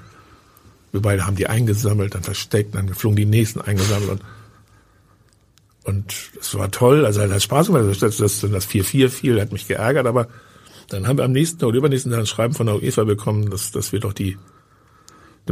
[0.93, 4.23] wir beide haben die eingesammelt, dann versteckt, dann flogen die nächsten eingesammelt und
[5.85, 9.67] und es war toll, also hat Spaß gemacht, dass das, das 4-4 fiel, hat mich
[9.67, 10.29] geärgert, aber
[10.89, 13.73] dann haben wir am nächsten oder übernächsten Tag ein Schreiben von der UEFA bekommen, dass,
[13.73, 14.37] dass wir doch die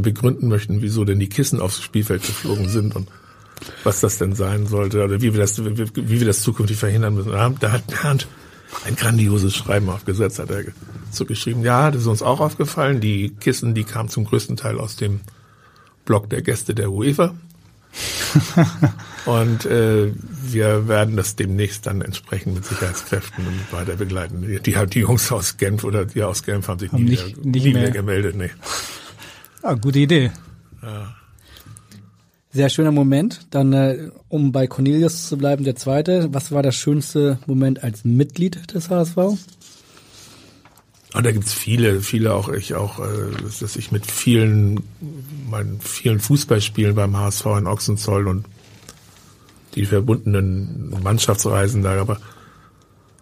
[0.01, 3.09] begründen möchten, wieso denn die Kissen aufs Spielfeld geflogen sind und
[3.85, 7.33] was das denn sein sollte oder wie wir das, wie, wir das zukünftig verhindern müssen.
[7.33, 8.29] Da hat Bernd
[8.85, 10.65] ein grandioses Schreiben aufgesetzt, hat er
[11.11, 11.63] so geschrieben.
[11.63, 13.01] Ja, das ist uns auch aufgefallen.
[13.01, 15.21] Die Kissen, die kamen zum größten Teil aus dem
[16.05, 17.35] Blog der Gäste der UEFA.
[19.25, 24.43] und äh, wir werden das demnächst dann entsprechend mit Sicherheitskräften weiter begleiten.
[24.43, 27.39] Die, die, die Jungs aus Genf oder die aus Genf haben sich haben nie, nicht,
[27.39, 27.83] wieder, nie mehr.
[27.83, 28.37] mehr gemeldet.
[28.37, 28.51] Nee.
[29.67, 30.31] Ah, gute Idee.
[30.81, 31.13] Ja.
[32.53, 33.49] Sehr schöner Moment.
[33.51, 36.29] Dann, äh, um bei Cornelius zu bleiben, der zweite.
[36.33, 39.17] Was war der schönste Moment als Mitglied des HSV?
[39.17, 39.41] Und
[41.13, 44.85] da gibt's viele, viele auch ich auch, äh, dass ich mit vielen,
[45.51, 48.47] meinen vielen Fußballspielen beim HSV in Ochsenzoll und
[49.75, 52.21] die verbundenen Mannschaftsreisen da, aber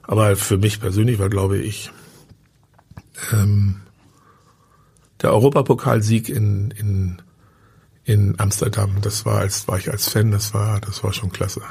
[0.03, 1.91] aber für mich persönlich war, glaube ich,
[3.33, 3.81] ähm,
[5.25, 7.23] der Europapokalsieg in, in,
[8.05, 11.63] in Amsterdam, das war als, war ich als Fan, das war, das war schon klasse.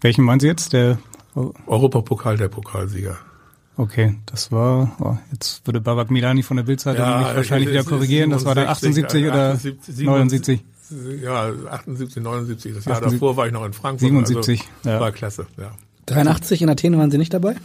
[0.00, 0.72] Welchen meinen Sie jetzt?
[0.72, 0.98] Der
[1.66, 3.18] Europapokal, der Pokalsieger.
[3.76, 7.84] Okay, das war, oh, jetzt würde Babak Milani von der Bildzeitung ja, mich wahrscheinlich wieder
[7.84, 10.64] korrigieren, das war dann 78 oder 78, 79?
[11.22, 14.00] Ja, 78, 79, das Jahr 78, davor war ich noch in Frankfurt.
[14.00, 15.00] 77, also, ja.
[15.00, 15.72] War klasse, ja.
[16.06, 17.56] 83 in Athen waren Sie nicht dabei?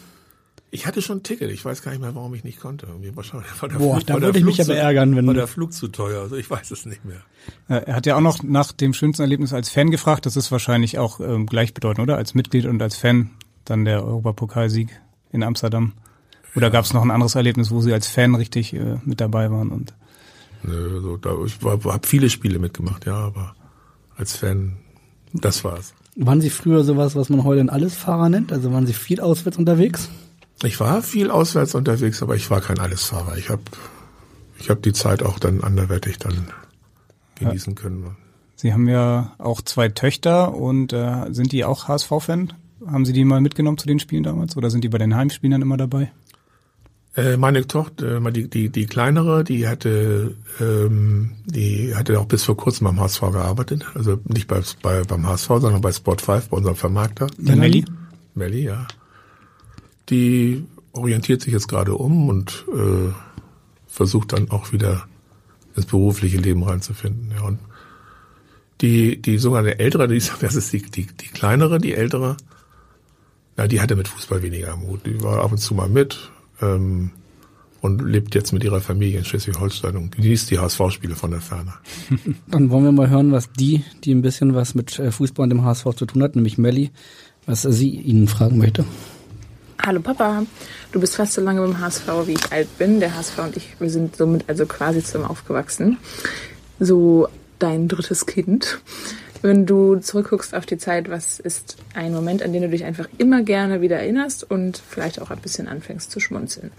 [0.76, 2.86] Ich hatte schon ein Ticket, ich weiß gar nicht mehr, warum ich nicht konnte.
[2.86, 5.26] Irgendwie wahrscheinlich war der Boah, Flug, da würde ich mich aber ärgern, wenn...
[5.26, 7.22] War der Flug zu teuer, also ich weiß es nicht mehr.
[7.70, 11.00] Er hat ja auch noch nach dem schönsten Erlebnis als Fan gefragt, das ist wahrscheinlich
[11.00, 12.18] auch ähm, gleichbedeutend, oder?
[12.18, 13.30] Als Mitglied und als Fan
[13.64, 14.90] dann der Europapokalsieg
[15.32, 15.94] in Amsterdam.
[16.58, 16.74] Oder ja.
[16.74, 19.70] gab es noch ein anderes Erlebnis, wo Sie als Fan richtig äh, mit dabei waren?
[19.70, 19.94] Und
[20.64, 23.56] Nö, also da, ich habe viele Spiele mitgemacht, ja, aber
[24.18, 24.76] als Fan,
[25.32, 25.94] das war's.
[26.18, 28.52] Waren Sie früher sowas, was man heute ein Allesfahrer nennt?
[28.52, 30.10] Also waren Sie viel auswärts unterwegs?
[30.64, 33.38] Ich war viel auswärts unterwegs, aber ich war kein Allesfahrer.
[33.38, 33.64] Ich habe
[34.58, 36.48] ich hab die Zeit auch dann anderweitig dann
[37.36, 38.16] genießen können.
[38.56, 42.54] Sie haben ja auch zwei Töchter und äh, sind die auch HSV-Fan?
[42.88, 45.52] Haben Sie die mal mitgenommen zu den Spielen damals oder sind die bei den Heimspielen
[45.52, 46.12] dann immer dabei?
[47.16, 52.44] Äh, meine Tochter, äh, die, die, die kleinere, die hatte, ähm, die hatte auch bis
[52.44, 53.86] vor kurzem beim HSV gearbeitet.
[53.94, 57.28] Also nicht bei, bei beim HSV, sondern bei Sport 5, bei unserem Vermarkter.
[57.38, 57.86] Melli?
[58.34, 58.88] Melli, ja.
[60.10, 63.12] Die orientiert sich jetzt gerade um und äh,
[63.88, 65.08] versucht dann auch wieder
[65.76, 67.32] ins berufliche Leben reinzufinden.
[67.36, 67.60] Ja, und
[68.82, 72.38] die, die sogenannte ältere, die, das ist die, die, die kleinere, die ältere,
[73.58, 75.06] ja, die hatte mit Fußball weniger am Hut.
[75.06, 76.32] Die war ab und zu mal mit,
[76.62, 77.12] ähm,
[77.86, 81.74] und lebt jetzt mit ihrer Familie in Schleswig-Holstein und genießt die HSV-Spiele von der Ferne.
[82.48, 85.52] Dann wollen wir mal hören, was die, die ein bisschen was mit äh, Fußball und
[85.52, 86.90] dem HSV zu tun hat, nämlich Melli,
[87.46, 88.86] was sie Ihnen fragen möchte.
[89.82, 90.46] Hallo Papa,
[90.92, 93.00] du bist fast so lange beim HSV, wie ich alt bin.
[93.00, 95.98] Der HSV und ich, wir sind somit also quasi zusammen aufgewachsen.
[96.80, 97.28] So
[97.60, 98.80] dein drittes Kind.
[99.42, 103.08] Wenn du zurückguckst auf die Zeit, was ist ein Moment, an den du dich einfach
[103.18, 106.72] immer gerne wieder erinnerst und vielleicht auch ein bisschen anfängst zu schmunzeln?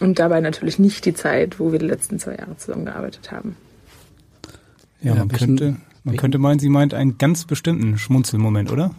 [0.00, 3.56] Und dabei natürlich nicht die Zeit, wo wir die letzten zwei Jahre zusammengearbeitet haben.
[5.00, 8.94] Ja, man, könnte, man könnte meinen, sie meint einen ganz bestimmten Schmunzelmoment, oder?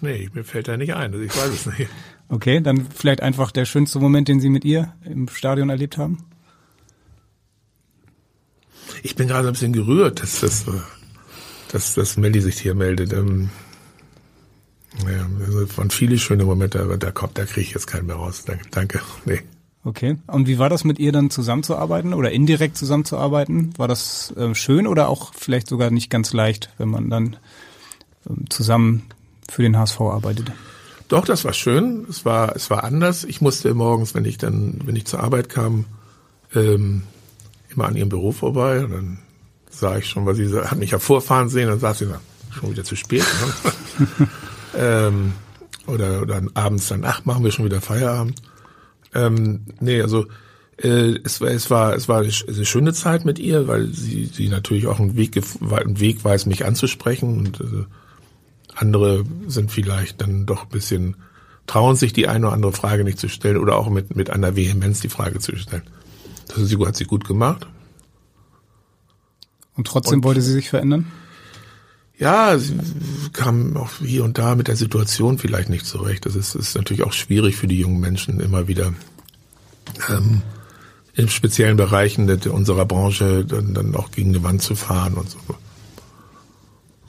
[0.00, 1.12] Nee, mir fällt da nicht ein.
[1.12, 1.88] Also ich weiß es nicht.
[2.28, 6.24] Okay, dann vielleicht einfach der schönste Moment, den Sie mit ihr im Stadion erlebt haben?
[9.02, 10.64] Ich bin gerade ein bisschen gerührt, dass, dass,
[11.70, 13.12] dass, dass Melli sich hier meldet.
[13.12, 13.50] Ähm,
[15.02, 15.26] ja,
[15.62, 18.44] es waren viele schöne Momente, aber da kommt, da kriege ich jetzt keinen mehr raus.
[18.44, 19.00] Danke, danke.
[19.24, 19.40] Nee.
[19.86, 20.16] Okay.
[20.26, 23.76] Und wie war das mit ihr dann zusammenzuarbeiten oder indirekt zusammenzuarbeiten?
[23.76, 27.36] War das äh, schön oder auch vielleicht sogar nicht ganz leicht, wenn man dann
[28.28, 29.02] ähm, zusammen
[29.50, 30.52] für den HSV arbeitet?
[31.08, 32.06] Doch, das war schön.
[32.08, 33.24] Es war, es war anders.
[33.24, 35.84] Ich musste morgens, wenn ich dann, wenn ich zur Arbeit kam,
[36.54, 37.02] ähm,
[37.70, 39.18] immer an ihrem Büro vorbei und dann
[39.70, 42.70] sah ich schon, weil sie hat mich ja vorfahren sehen, dann saß sie dann schon
[42.70, 43.24] wieder zu spät.
[43.98, 44.28] Ne?
[44.76, 45.32] ähm,
[45.86, 48.40] oder, oder abends dann, ach, machen wir schon wieder Feierabend.
[49.14, 50.26] Ähm, nee, also
[50.76, 54.48] äh, es war es war es war eine schöne Zeit mit ihr, weil sie sie
[54.48, 55.40] natürlich auch einen Weg
[55.70, 57.84] einen Weg weiß, mich anzusprechen und äh,
[58.74, 61.16] andere sind vielleicht dann doch ein bisschen
[61.66, 64.56] trauen sich die eine oder andere Frage nicht zu stellen oder auch mit mit einer
[64.56, 65.82] Vehemenz die Frage zu stellen.
[66.48, 67.66] Das sie, hat sie gut gemacht.
[69.76, 71.06] Und trotzdem und, wollte sie sich verändern?
[72.16, 72.78] Ja, sie
[73.32, 76.26] kam auch hier und da mit der Situation vielleicht nicht zurecht.
[76.26, 78.92] Das ist, ist natürlich auch schwierig für die jungen Menschen immer wieder
[80.08, 80.42] ähm,
[81.14, 85.38] in speziellen Bereichen unserer Branche dann, dann auch gegen die Wand zu fahren und so.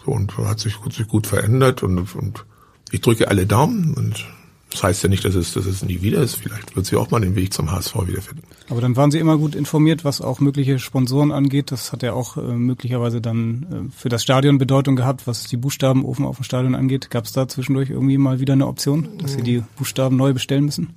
[0.06, 2.45] So und hat sich, hat sich gut verändert und, und
[2.91, 4.26] ich drücke alle Daumen und
[4.72, 6.36] das heißt ja nicht, dass es, dass es nie wieder ist.
[6.36, 8.43] Vielleicht wird sie auch mal den Weg zum HSV wiederfinden.
[8.70, 11.72] Aber dann waren Sie immer gut informiert, was auch mögliche Sponsoren angeht.
[11.72, 15.56] Das hat ja auch äh, möglicherweise dann äh, für das Stadion Bedeutung gehabt, was die
[15.56, 17.10] Buchstaben oben auf dem Stadion angeht.
[17.10, 20.66] Gab es da zwischendurch irgendwie mal wieder eine Option, dass Sie die Buchstaben neu bestellen
[20.66, 20.93] müssen?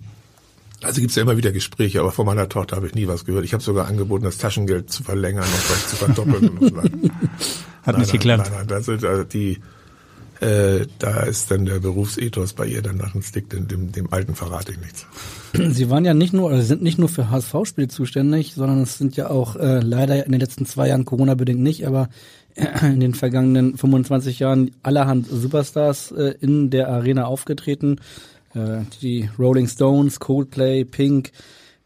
[0.83, 3.25] Also gibt es ja immer wieder Gespräche, aber von meiner Tochter habe ich nie was
[3.25, 3.45] gehört.
[3.45, 6.73] Ich habe sogar angeboten, das Taschengeld zu verlängern und vielleicht zu verdoppeln.
[7.83, 8.51] Hat nicht geklappt.
[8.51, 9.59] Nein, nein, das sind also die
[10.41, 14.13] äh, da ist dann der Berufsethos bei ihr dann nach dem Stick, dem, dem, dem
[14.13, 15.07] Alten verrate ich nichts.
[15.75, 19.17] Sie waren ja nicht nur, oder sind nicht nur für HSV-Spiele zuständig, sondern es sind
[19.17, 22.09] ja auch äh, leider in den letzten zwei Jahren Corona-bedingt nicht, aber
[22.83, 28.01] in den vergangenen 25 Jahren allerhand Superstars äh, in der Arena aufgetreten.
[28.55, 31.33] Äh, die Rolling Stones, Coldplay, Pink,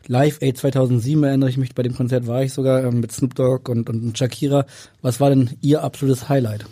[0.07, 3.35] Live Aid 2007 erinnere ich mich, bei dem Konzert war ich sogar äh, mit Snoop
[3.35, 4.67] Dogg und, und Shakira.
[5.01, 6.67] Was war denn Ihr absolutes Highlight?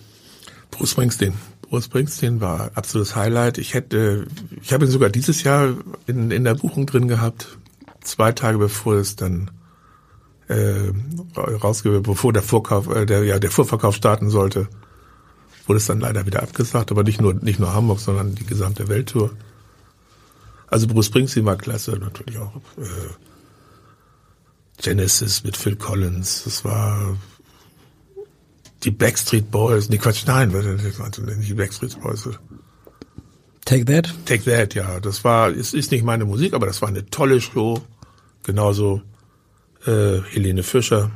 [0.71, 1.35] Bruce Springsteen.
[1.63, 3.59] Bruce Springsteen war absolutes Highlight.
[3.59, 4.27] Ich hätte,
[4.61, 5.75] ich habe ihn sogar dieses Jahr
[6.07, 7.59] in, in der Buchung drin gehabt,
[8.01, 9.51] zwei Tage bevor es dann
[10.49, 10.93] äh,
[11.37, 14.69] rausgegeben, bevor der Vorkauf, äh, der ja der Vorverkauf starten sollte,
[15.67, 16.91] wurde es dann leider wieder abgesagt.
[16.91, 19.31] Aber nicht nur nicht nur Hamburg, sondern die gesamte Welttour.
[20.71, 23.11] Also Bruce Springsteen war klasse, natürlich auch äh,
[24.81, 26.45] Genesis mit Phil Collins.
[26.45, 27.17] Das war
[28.85, 32.29] die Backstreet Boys, nee Quatsch, nein, nicht die Backstreet Boys.
[33.65, 34.15] Take That?
[34.25, 35.01] Take That, ja.
[35.01, 37.83] Das war, es ist nicht meine Musik, aber das war eine tolle Show.
[38.43, 39.03] Genauso
[39.87, 41.11] äh, Helene Fischer.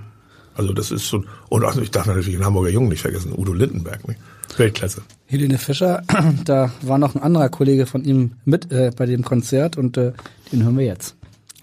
[0.55, 3.53] Also das ist schon, und auch, ich darf natürlich den Hamburger Jungen nicht vergessen, Udo
[3.53, 4.07] Lindenberg.
[4.07, 4.17] Ne?
[4.59, 5.03] Weltklasse.
[5.27, 6.03] Helene Fischer,
[6.45, 10.13] da war noch ein anderer Kollege von ihm mit äh, bei dem Konzert und äh,
[10.53, 11.17] den hören wir jetzt.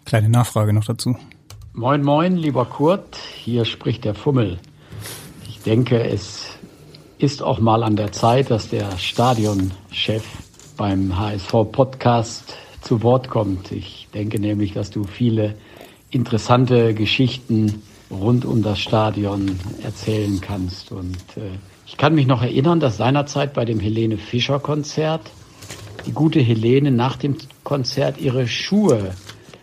[0.05, 1.15] Kleine Nachfrage noch dazu.
[1.73, 4.59] Moin, moin, lieber Kurt, hier spricht der Fummel
[5.65, 6.57] denke, es
[7.17, 10.23] ist auch mal an der Zeit, dass der Stadionchef
[10.77, 13.71] beim HSV-Podcast zu Wort kommt.
[13.71, 15.55] Ich denke nämlich, dass du viele
[16.09, 20.91] interessante Geschichten rund um das Stadion erzählen kannst.
[20.91, 21.57] Und äh,
[21.91, 25.21] ich kann mich noch erinnern, dass seinerzeit bei dem Helene Fischer Konzert
[26.07, 29.13] die gute Helene nach dem Konzert ihre Schuhe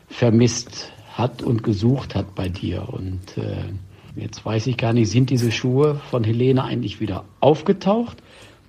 [0.08, 2.88] vermisst hat und gesucht hat bei dir.
[2.92, 3.72] Und äh,
[4.18, 8.18] Jetzt weiß ich gar nicht, sind diese Schuhe von Helene eigentlich wieder aufgetaucht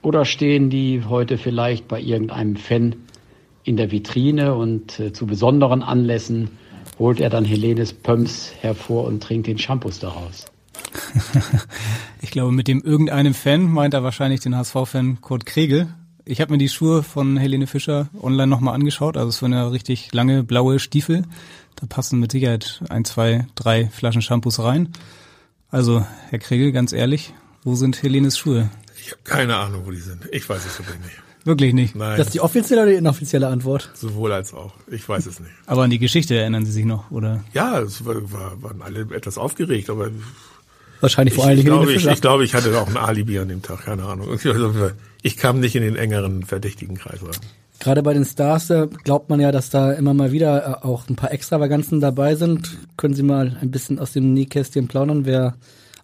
[0.03, 2.95] oder stehen die heute vielleicht bei irgendeinem Fan
[3.63, 6.51] in der Vitrine und äh, zu besonderen Anlässen
[6.99, 10.45] holt er dann Helenes Pumps hervor und trinkt den Shampoos daraus?
[12.21, 15.87] ich glaube, mit dem irgendeinem Fan meint er wahrscheinlich den HSV-Fan Kurt Kregel.
[16.25, 19.17] Ich habe mir die Schuhe von Helene Fischer online nochmal angeschaut.
[19.17, 21.23] Also es waren ja richtig lange blaue Stiefel.
[21.75, 24.89] Da passen mit Sicherheit ein, zwei, drei Flaschen Shampoos rein.
[25.71, 27.33] Also, Herr Kregel, ganz ehrlich,
[27.63, 28.69] wo sind Helenes Schuhe?
[29.01, 30.27] Ich habe keine Ahnung, wo die sind.
[30.31, 31.21] Ich weiß es wirklich nicht.
[31.45, 31.95] Wirklich nicht?
[31.95, 32.17] Nein.
[32.17, 33.89] Das ist die offizielle oder die inoffizielle Antwort?
[33.93, 34.73] Sowohl als auch.
[34.87, 35.51] Ich weiß es nicht.
[35.65, 37.43] Aber an die Geschichte erinnern Sie sich noch, oder?
[37.53, 40.11] Ja, es war, war, waren alle etwas aufgeregt, aber
[41.01, 42.97] Wahrscheinlich vor ich, allen ich Dingen glaube, Helene ich, ich glaube, ich hatte auch ein
[42.97, 44.27] Alibi an dem Tag, keine Ahnung.
[45.21, 47.31] Ich kam nicht in den engeren verdächtigen Kreis rein.
[47.79, 48.73] Gerade bei den Stars
[49.05, 52.77] glaubt man ja, dass da immer mal wieder äh, auch ein paar Extravaganzen dabei sind.
[52.97, 55.55] Können Sie mal ein bisschen aus dem Nähkästchen plaudern, wer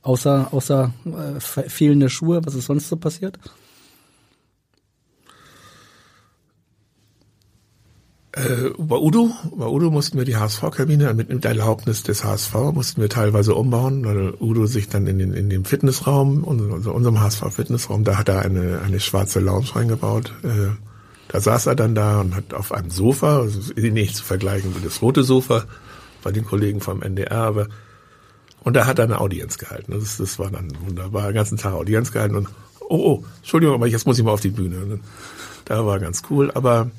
[0.02, 3.40] außer außer äh, fe- fehlende Schuhe, was ist sonst so passiert?
[8.36, 13.02] Äh, bei Udo, bei Udo mussten wir die HSV-Kabine mit, mit Erlaubnis des HSV mussten
[13.02, 18.04] wir teilweise umbauen, weil Udo sich dann in den, in den Fitnessraum, also unserem HSV-Fitnessraum,
[18.04, 20.34] da hat er eine, eine schwarze Lounge reingebaut.
[20.44, 20.76] Äh,
[21.30, 24.74] da saß er dann da und hat auf einem Sofa, also ist nicht zu vergleichen
[24.74, 25.64] mit das rote Sofa
[26.22, 27.68] bei den Kollegen vom NDR, aber
[28.64, 29.94] und da hat er eine Audienz gehalten.
[29.98, 32.48] Das, das war dann wunderbar, den ganzen Tag Audienz gehalten und
[32.90, 35.00] oh, oh, Entschuldigung, aber jetzt muss ich mal auf die Bühne.
[35.66, 36.90] Da war ganz cool, aber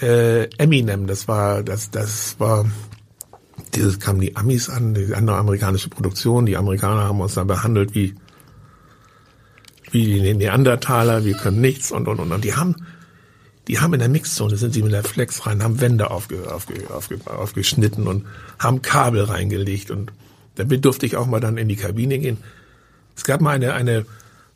[0.00, 2.66] äh, Eminem, das war, das, das war,
[3.74, 7.94] dieses kamen die Amis an, die andere amerikanische Produktion, die Amerikaner haben uns dann behandelt
[7.94, 8.14] wie,
[9.90, 12.76] wie die Neandertaler, wir können nichts und, und, und, und die haben,
[13.68, 16.74] die haben in der Mixzone, sind sie mit der Flex rein, haben Wände aufge, aufge,
[16.90, 18.24] aufge, aufgeschnitten und
[18.58, 19.90] haben Kabel reingelegt.
[19.90, 20.10] Und
[20.54, 22.38] damit durfte ich auch mal dann in die Kabine gehen.
[23.14, 24.06] Es gab mal eine, eine,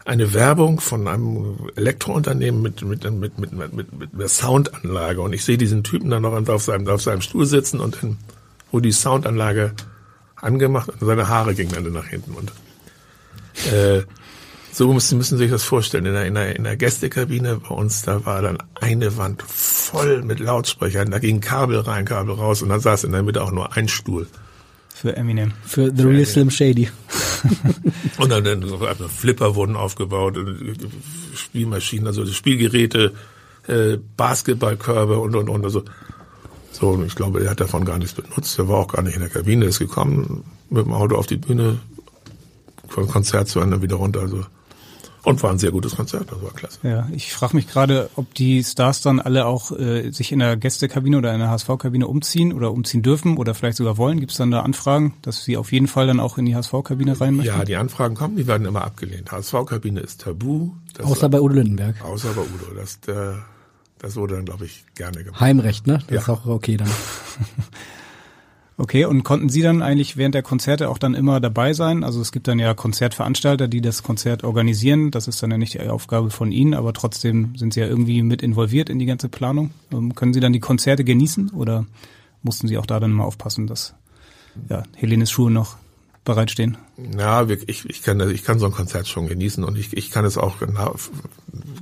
[0.04, 5.32] eine Werbung von einem Elektrounternehmen mit, mit, mit, mit, mit, mit, mit einer Soundanlage und
[5.32, 8.18] ich sehe diesen Typen dann noch auf seinem, auf seinem Stuhl sitzen und dann
[8.70, 9.72] wurde die Soundanlage
[10.36, 12.52] angemacht und seine Haare gingen dann nach hinten und
[13.72, 14.02] äh,
[14.72, 16.06] so müssen, müssen Sie sich das vorstellen.
[16.06, 20.22] In der, in, der, in der Gästekabine bei uns, da war dann eine Wand voll
[20.22, 21.10] mit Lautsprechern.
[21.10, 23.88] Da ging Kabel rein, Kabel raus und dann saß in der Mitte auch nur ein
[23.88, 24.26] Stuhl.
[25.02, 25.50] Für Eminem.
[25.66, 26.88] Für The Real Slim Shady.
[28.18, 28.78] Und dann, dann so
[29.08, 30.74] Flipper wurden aufgebaut, äh,
[31.34, 33.12] Spielmaschinen, also Spielgeräte,
[33.66, 35.64] äh, Basketballkörbe und und und.
[35.64, 35.82] Also
[36.70, 38.56] so, und ich glaube, er hat davon gar nichts benutzt.
[38.60, 41.26] Er war auch gar nicht in der Kabine, er ist gekommen mit dem Auto auf
[41.26, 41.80] die Bühne,
[42.86, 44.20] von Konzert zu Ende wieder runter.
[44.20, 44.46] Also
[45.24, 46.78] und war ein sehr gutes Konzert, das war klasse.
[46.82, 50.56] Ja, ich frage mich gerade, ob die Stars dann alle auch äh, sich in der
[50.56, 54.18] Gästekabine oder in der HSV-Kabine umziehen oder umziehen dürfen oder vielleicht sogar wollen.
[54.20, 57.20] Gibt es dann da Anfragen, dass sie auf jeden Fall dann auch in die HSV-Kabine
[57.20, 57.56] rein möchten?
[57.56, 59.30] Ja, die Anfragen kommen, die werden immer abgelehnt.
[59.30, 60.70] HSV-Kabine ist tabu.
[60.94, 62.04] Das Außer bei Udo Lindenberg.
[62.04, 62.74] Außer bei Udo.
[62.76, 63.44] Das, der,
[63.98, 65.40] das wurde dann, glaube ich, gerne gemacht.
[65.40, 66.00] Heimrecht, ne?
[66.08, 66.20] Das Ja.
[66.20, 66.88] ist auch okay dann.
[68.82, 72.02] Okay, und konnten Sie dann eigentlich während der Konzerte auch dann immer dabei sein?
[72.02, 75.12] Also es gibt dann ja Konzertveranstalter, die das Konzert organisieren.
[75.12, 78.22] Das ist dann ja nicht die Aufgabe von Ihnen, aber trotzdem sind Sie ja irgendwie
[78.24, 79.70] mit involviert in die ganze Planung.
[79.92, 81.86] Ähm, können Sie dann die Konzerte genießen oder
[82.42, 83.94] mussten Sie auch da dann mal aufpassen, dass
[84.68, 85.76] ja, Helenes Schuhe noch
[86.24, 86.76] bereitstehen?
[87.16, 90.10] Ja, ich, ich, kann, das- ich kann so ein Konzert schon genießen und ich, ich
[90.10, 90.56] kann es auch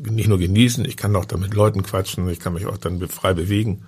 [0.04, 3.00] nicht nur genießen, ich kann auch dann mit Leuten quatschen, ich kann mich auch dann
[3.08, 3.84] frei bewegen.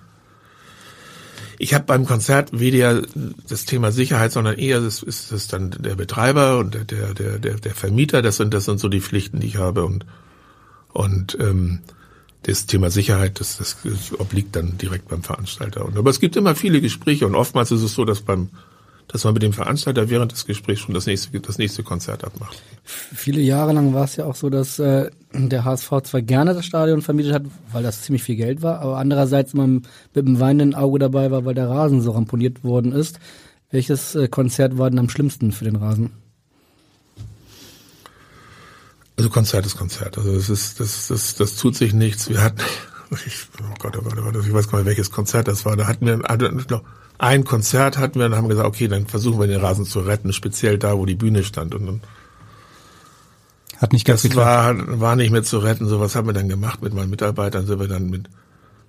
[1.63, 3.03] Ich habe beim Konzert weniger
[3.47, 7.39] das Thema Sicherheit, sondern eher das ist das dann der Betreiber und der der der
[7.39, 8.21] der, der Vermieter.
[8.21, 10.05] Das sind das sind so die Pflichten, die ich habe und
[10.91, 11.79] und ähm,
[12.41, 13.77] das Thema Sicherheit, das, das
[14.19, 15.85] obliegt dann direkt beim Veranstalter.
[15.85, 18.49] Und, aber es gibt immer viele Gespräche und oftmals ist es so, dass beim
[19.07, 22.61] dass man mit dem Veranstalter während des Gesprächs schon das nächste das nächste Konzert abmacht.
[22.83, 26.65] Viele Jahre lang war es ja auch so, dass äh, der HSV zwar gerne das
[26.65, 29.83] Stadion vermietet hat, weil das ziemlich viel Geld war, aber andererseits immer mit
[30.15, 33.19] einem weinenden Auge dabei war, weil der Rasen so ramponiert worden ist.
[33.71, 36.11] Welches äh, Konzert war denn am schlimmsten für den Rasen?
[39.17, 40.17] Also Konzert ist Konzert.
[40.17, 42.29] Also es ist das das das tut sich nichts.
[42.29, 42.61] Wir hatten
[43.25, 45.75] ich, oh Gott, oh Gott, oh Gott, ich weiß gar nicht welches Konzert das war.
[45.75, 46.83] Da hatten wir also, ich glaub,
[47.17, 50.33] ein Konzert hatten wir und haben gesagt, okay, dann versuchen wir den Rasen zu retten,
[50.33, 52.01] speziell da, wo die Bühne stand und dann
[53.77, 54.87] Hat nicht ganz Das geklappt.
[54.87, 55.87] war, war nicht mehr zu retten.
[55.87, 57.65] So was haben wir dann gemacht mit meinen Mitarbeitern.
[57.65, 58.29] Sind wir dann mit,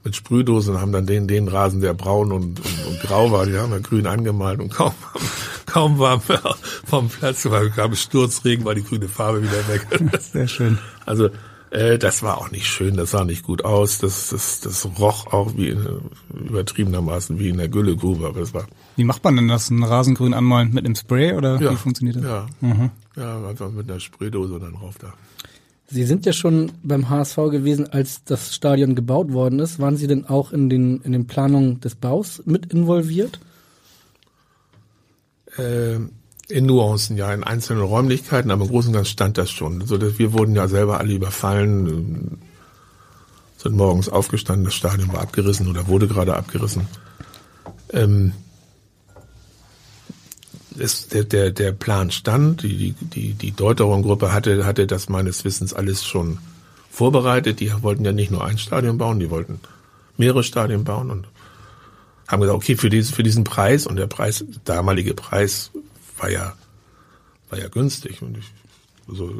[0.05, 3.57] mit Sprühdosen haben dann den, den Rasen, der braun und, und, und grau war, die
[3.57, 4.93] haben wir grün angemalt und kaum,
[5.67, 6.41] kaum waren wir
[6.85, 9.87] vom Platz, gab es Sturzregen, war die grüne Farbe wieder weg.
[10.21, 10.79] Sehr schön.
[11.07, 11.31] Also,
[11.75, 13.99] äh, das war auch nicht schön, das sah nicht gut aus.
[13.99, 15.87] Das, das, das roch auch wie in,
[16.33, 18.67] übertriebenermaßen wie in der Güllegrube, aber es war,
[18.97, 19.71] Wie macht man denn das?
[19.71, 22.25] Einen Rasengrün anmalen mit einem Spray oder Ja, wie funktioniert das?
[22.25, 22.47] ja.
[22.61, 22.91] Mhm.
[23.17, 25.13] ja, einfach mit einer Spraydose dann rauf da.
[25.87, 29.79] Sie sind ja schon beim HSV gewesen, als das Stadion gebaut worden ist.
[29.79, 33.39] Waren Sie denn auch in den, in den Planungen des Baus mit involviert?
[35.59, 35.99] äh,
[36.49, 39.87] in Nuancen, ja, in einzelnen Räumlichkeiten, aber im Großen und Ganzen stand das schon.
[39.87, 42.39] So, dass wir wurden ja selber alle überfallen, ähm,
[43.57, 46.87] sind morgens aufgestanden, das Stadion war abgerissen oder wurde gerade abgerissen.
[47.93, 48.33] Ähm,
[50.79, 55.73] es, der, der, der Plan stand, die, die, die, Deuteron-Gruppe hatte, hatte das meines Wissens
[55.73, 56.39] alles schon
[56.91, 57.61] vorbereitet.
[57.61, 59.61] Die wollten ja nicht nur ein Stadion bauen, die wollten
[60.17, 61.29] mehrere Stadien bauen und
[62.29, 65.71] haben gesagt, okay, für diesen, für diesen Preis, und der Preis, damalige Preis
[66.25, 66.55] war ja,
[67.51, 68.23] war ja günstig.
[68.23, 68.47] Und ich,
[69.07, 69.31] so,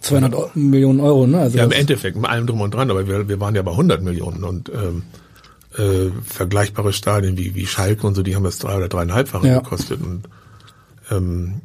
[0.00, 1.38] 200 Millionen Euro, ne?
[1.38, 3.72] Also ja, im Endeffekt, mit allem drum und dran, aber wir, wir waren ja bei
[3.72, 5.02] 100 Millionen und ähm,
[5.76, 9.58] äh, vergleichbare Stadien wie, wie Schalke und so, die haben das drei oder dreieinhalbfache ja.
[9.60, 10.22] gekostet und
[11.10, 11.60] ähm,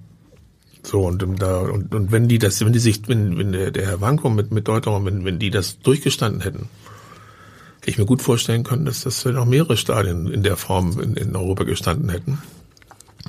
[0.84, 3.72] so und ähm, da und, und wenn die das, wenn die sich, wenn, wenn der,
[3.72, 6.68] der Herr Wanko mit mit Deutschland, wenn wenn die das durchgestanden hätten,
[7.80, 11.16] hätte ich mir gut vorstellen können, dass das noch mehrere Stadien in der Form in,
[11.16, 12.40] in Europa gestanden hätten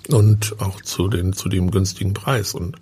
[0.09, 2.77] und auch zu den zu dem günstigen Preis und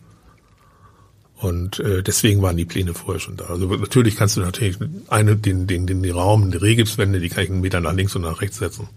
[1.37, 3.47] und äh, deswegen waren die Pläne vorher schon da.
[3.47, 7.45] Also natürlich kannst du natürlich eine, den, den, den, den Raum, die Rehgipswände, die kann
[7.45, 8.89] ich einen Meter nach links und nach rechts setzen.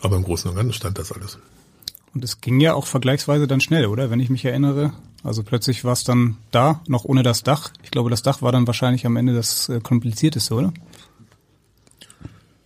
[0.00, 1.38] Aber im Großen und Ganzen stand das alles.
[2.14, 4.10] Und es ging ja auch vergleichsweise dann schnell, oder?
[4.10, 4.92] Wenn ich mich erinnere.
[5.24, 7.70] Also plötzlich war es dann da, noch ohne das Dach.
[7.82, 10.72] Ich glaube, das Dach war dann wahrscheinlich am Ende das äh, komplizierteste, oder?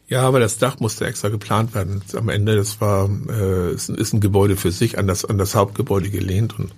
[0.09, 2.00] Ja, aber das Dach musste extra geplant werden.
[2.14, 6.11] Am Ende, das war, äh, ist, ein Gebäude für sich an das, an das Hauptgebäude
[6.11, 6.72] gelehnt und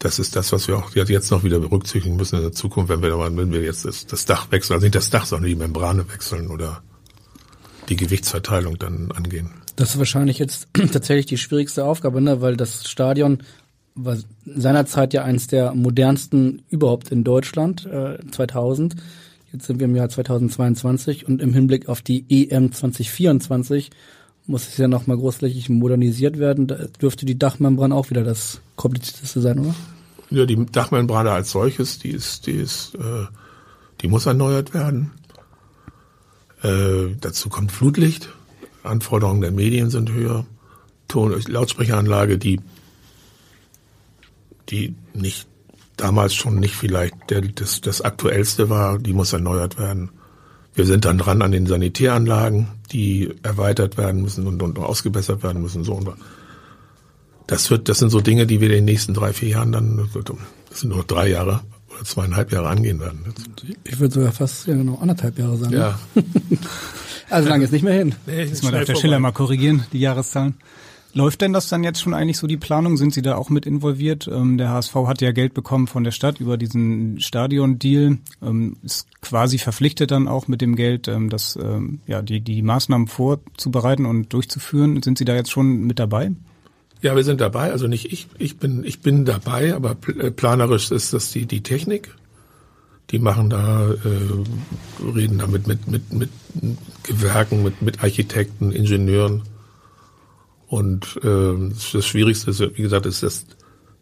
[0.00, 3.02] das ist das, was wir auch jetzt noch wieder berücksichtigen müssen in der Zukunft, wenn
[3.02, 6.10] wir, wenn wir jetzt das, das Dach wechseln, also nicht das Dach, sondern die Membrane
[6.10, 6.82] wechseln oder
[7.90, 9.50] die Gewichtsverteilung dann angehen.
[9.76, 12.40] Das ist wahrscheinlich jetzt tatsächlich die schwierigste Aufgabe, ne?
[12.40, 13.42] weil das Stadion
[13.94, 14.16] war
[14.46, 18.96] seinerzeit ja eines der modernsten überhaupt in Deutschland, äh, 2000.
[19.52, 23.90] Jetzt sind wir im Jahr 2022 und im Hinblick auf die EM 2024
[24.46, 26.66] muss es ja nochmal großflächig modernisiert werden.
[26.66, 29.74] Da dürfte die Dachmembran auch wieder das komplizierteste sein, oder?
[30.30, 33.26] Ja, die Dachmembrane als solches, die ist, die ist, äh,
[34.00, 35.10] die muss erneuert werden.
[36.62, 38.28] Äh, dazu kommt Flutlicht.
[38.82, 40.46] Anforderungen der Medien sind höher.
[41.08, 42.60] Ton, Lautsprecheranlage, die,
[44.68, 45.49] die nicht
[46.00, 50.10] damals schon nicht vielleicht der, das, das aktuellste war, die muss erneuert werden.
[50.74, 55.62] Wir sind dann dran an den Sanitäranlagen, die erweitert werden müssen und, und ausgebessert werden
[55.62, 55.84] müssen.
[55.84, 55.94] So.
[55.94, 56.10] Und
[57.46, 60.08] das wird, das sind so Dinge, die wir in den nächsten drei, vier Jahren dann,
[60.68, 63.34] das sind nur drei Jahre oder zweieinhalb Jahre angehen werden.
[63.84, 65.72] Ich würde sogar fast ja genau anderthalb Jahre sagen.
[65.72, 65.98] Ja.
[67.30, 68.14] also lange ist nicht mehr hin.
[68.26, 70.54] Nee, Jetzt mal auf der Schiller mal korrigieren, die Jahreszahlen.
[71.12, 72.96] Läuft denn das dann jetzt schon eigentlich so die Planung?
[72.96, 74.28] Sind Sie da auch mit involviert?
[74.28, 79.08] Ähm, der HSV hat ja Geld bekommen von der Stadt über diesen Stadion-Deal, ähm, ist
[79.20, 84.06] quasi verpflichtet dann auch mit dem Geld, ähm, das ähm, ja die die Maßnahmen vorzubereiten
[84.06, 85.02] und durchzuführen.
[85.02, 86.30] Sind Sie da jetzt schon mit dabei?
[87.02, 87.72] Ja, wir sind dabei.
[87.72, 91.64] Also nicht ich, ich bin ich bin dabei, aber äh, planerisch ist das die die
[91.64, 92.14] Technik.
[93.10, 96.30] Die machen da äh, reden damit mit mit mit
[97.02, 99.42] Gewerken, mit mit Architekten, Ingenieuren
[100.70, 103.44] und äh, das Schwierigste ist, wie gesagt, ist das,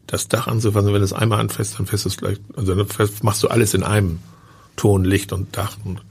[0.06, 0.92] das Dach anzufassen.
[0.92, 2.86] Wenn es einmal anfasst, dann fässt es gleich, also dann
[3.22, 4.18] machst du alles in einem
[4.76, 6.02] Ton, Licht und Dach und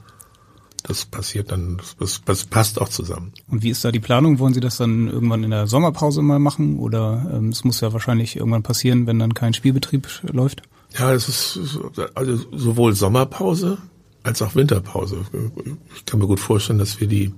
[0.81, 3.33] das passiert dann, das, das passt auch zusammen.
[3.49, 4.39] Und wie ist da die Planung?
[4.39, 6.79] Wollen Sie das dann irgendwann in der Sommerpause mal machen?
[6.79, 10.63] Oder ähm, es muss ja wahrscheinlich irgendwann passieren, wenn dann kein Spielbetrieb läuft?
[10.97, 11.59] Ja, es ist
[12.15, 13.77] also sowohl Sommerpause
[14.23, 15.21] als auch Winterpause.
[15.95, 17.31] Ich kann mir gut vorstellen, dass wir die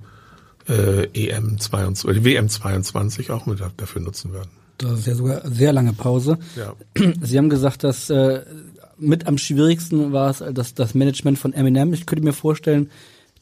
[0.70, 4.50] äh, EM 22, WM 22 auch mit dafür nutzen werden.
[4.78, 6.38] Das ist ja sogar sehr lange Pause.
[6.56, 6.74] Ja.
[7.20, 8.42] Sie haben gesagt, dass äh,
[8.98, 11.92] mit am schwierigsten war es das, das Management von Eminem.
[11.92, 12.90] Ich könnte mir vorstellen,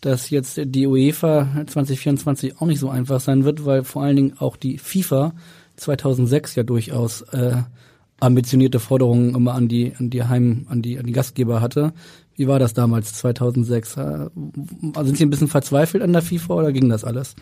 [0.00, 4.34] dass jetzt die UEFA 2024 auch nicht so einfach sein wird, weil vor allen Dingen
[4.38, 5.34] auch die FIFA
[5.76, 7.56] 2006 ja durchaus äh,
[8.20, 11.92] ambitionierte Forderungen immer an die an die Heim an die an die Gastgeber hatte.
[12.38, 13.96] Wie war das damals, 2006?
[13.96, 14.28] Äh,
[15.02, 17.34] sind Sie ein bisschen verzweifelt an der FIFA oder ging das alles?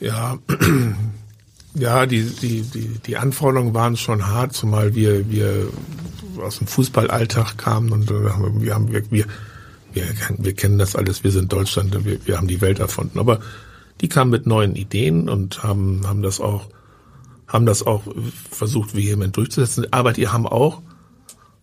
[0.00, 0.38] Ja,
[1.74, 5.68] ja, die, die, die, die Anforderungen waren schon hart, zumal wir, wir
[6.40, 9.26] aus dem Fußballalltag kamen und wir haben, wir, wir,
[9.92, 10.04] wir,
[10.38, 13.18] wir kennen das alles, wir sind Deutschland, wir, wir haben die Welt erfunden.
[13.18, 13.40] Aber
[14.00, 16.68] die kamen mit neuen Ideen und haben, haben das auch,
[17.46, 18.04] haben das auch
[18.50, 19.86] versucht, vehement durchzusetzen.
[19.90, 20.80] Aber die haben auch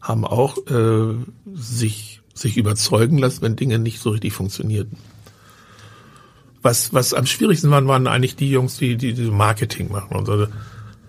[0.02, 1.16] haben auch äh,
[1.54, 4.98] sich, sich überzeugen lassen, wenn Dinge nicht so richtig funktionierten.
[6.62, 10.18] Was, was am schwierigsten waren, waren eigentlich die Jungs, die, die, die Marketing machen.
[10.18, 10.48] Und so.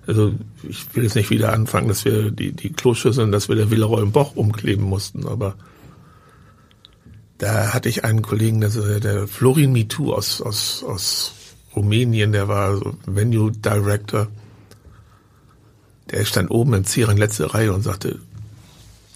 [0.07, 0.35] Also
[0.69, 4.03] ich will jetzt nicht wieder anfangen, dass wir die, die Kloschüsseln, dass wir der Villeroy
[4.03, 5.55] im Boch umkleben mussten, aber
[7.41, 11.33] da hatte ich einen Kollegen, der, der Florin Mitu aus, aus, aus
[11.75, 14.29] Rumänien, der war so Venue Director.
[16.11, 18.19] Der stand oben im Zieren letzte Reihe und sagte,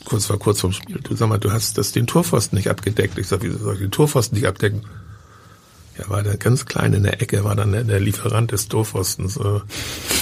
[0.04, 3.18] kurz vor kurz vorm Spiel, du sag mal, du hast das den Torpfosten nicht abgedeckt.
[3.18, 4.82] Ich sag, wieso soll ich den Torpfosten nicht abdecken?
[5.98, 9.36] Ja, war da ganz klein in der Ecke, war dann der, der Lieferant des Torpfostens,
[9.36, 9.60] äh,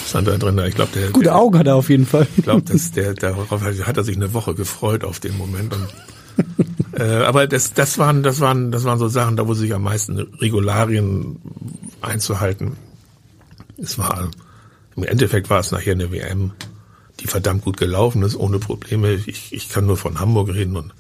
[0.07, 0.61] stand da drin.
[0.67, 2.27] Ich glaube, der gute der, Augen hat er auf jeden Fall.
[2.37, 5.75] Ich glaube, dass der darauf hat er sich eine Woche gefreut auf den Moment.
[5.75, 9.73] Und, äh, aber das, das waren, das waren, das waren so Sachen, da wo sich
[9.73, 11.41] am meisten Regularien
[12.03, 12.77] einzuhalten.
[13.79, 14.29] Es war
[14.97, 16.53] Im Endeffekt war es nachher eine WM,
[17.23, 19.13] die verdammt gut gelaufen ist, ohne Probleme.
[19.13, 20.93] Ich, ich kann nur von Hamburg reden und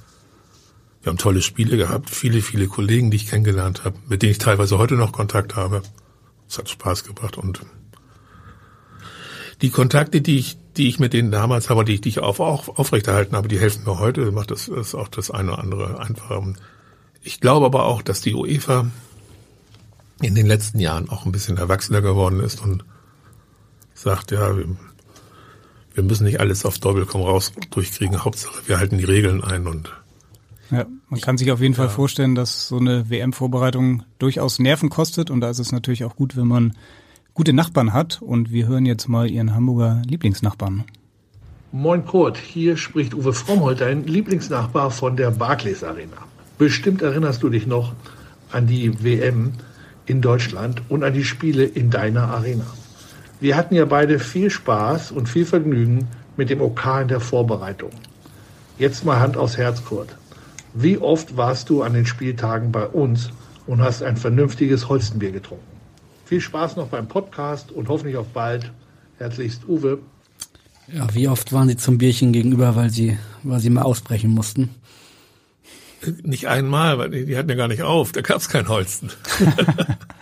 [1.02, 4.38] wir haben tolle Spiele gehabt, viele, viele Kollegen, die ich kennengelernt habe, mit denen ich
[4.38, 5.82] teilweise heute noch Kontakt habe.
[6.48, 7.60] Es hat Spaß gebracht und
[9.62, 12.68] die Kontakte, die ich, die ich mit denen damals habe, die die ich auf, auch
[12.68, 16.54] aufrechterhalten habe, die helfen mir heute, macht das, das auch das eine oder andere einfacher.
[17.22, 18.86] Ich glaube aber auch, dass die UEFA
[20.20, 22.84] in den letzten Jahren auch ein bisschen erwachsener geworden ist und
[23.94, 24.54] sagt, ja,
[25.94, 28.24] wir, müssen nicht alles auf Doppelkomm raus durchkriegen.
[28.24, 29.90] Hauptsache, wir halten die Regeln ein und
[30.70, 35.30] ja, man kann sich auf jeden Fall vorstellen, dass so eine WM-Vorbereitung durchaus Nerven kostet
[35.30, 36.72] und da ist es natürlich auch gut, wenn man
[37.34, 40.84] gute Nachbarn hat und wir hören jetzt mal Ihren Hamburger Lieblingsnachbarn.
[41.72, 46.16] Moin Kurt, hier spricht Uwe Frommholt, dein Lieblingsnachbar von der Barclays Arena.
[46.58, 47.92] Bestimmt erinnerst du dich noch
[48.50, 49.52] an die WM
[50.06, 52.66] in Deutschland und an die Spiele in deiner Arena.
[53.42, 57.90] Wir hatten ja beide viel Spaß und viel Vergnügen mit dem OK in der Vorbereitung.
[58.78, 60.16] Jetzt mal Hand aufs Herz, Kurt.
[60.74, 63.30] Wie oft warst du an den Spieltagen bei uns
[63.66, 65.66] und hast ein vernünftiges Holstenbier getrunken?
[66.24, 68.70] Viel Spaß noch beim Podcast und hoffentlich auf bald.
[69.18, 69.98] Herzlichst Uwe.
[70.86, 74.70] Ja, wie oft waren Sie zum Bierchen gegenüber, weil Sie, weil Sie mal ausbrechen mussten?
[76.22, 78.12] Nicht einmal, weil die, die hatten ja gar nicht auf.
[78.12, 79.10] Da gab es kein Holsten.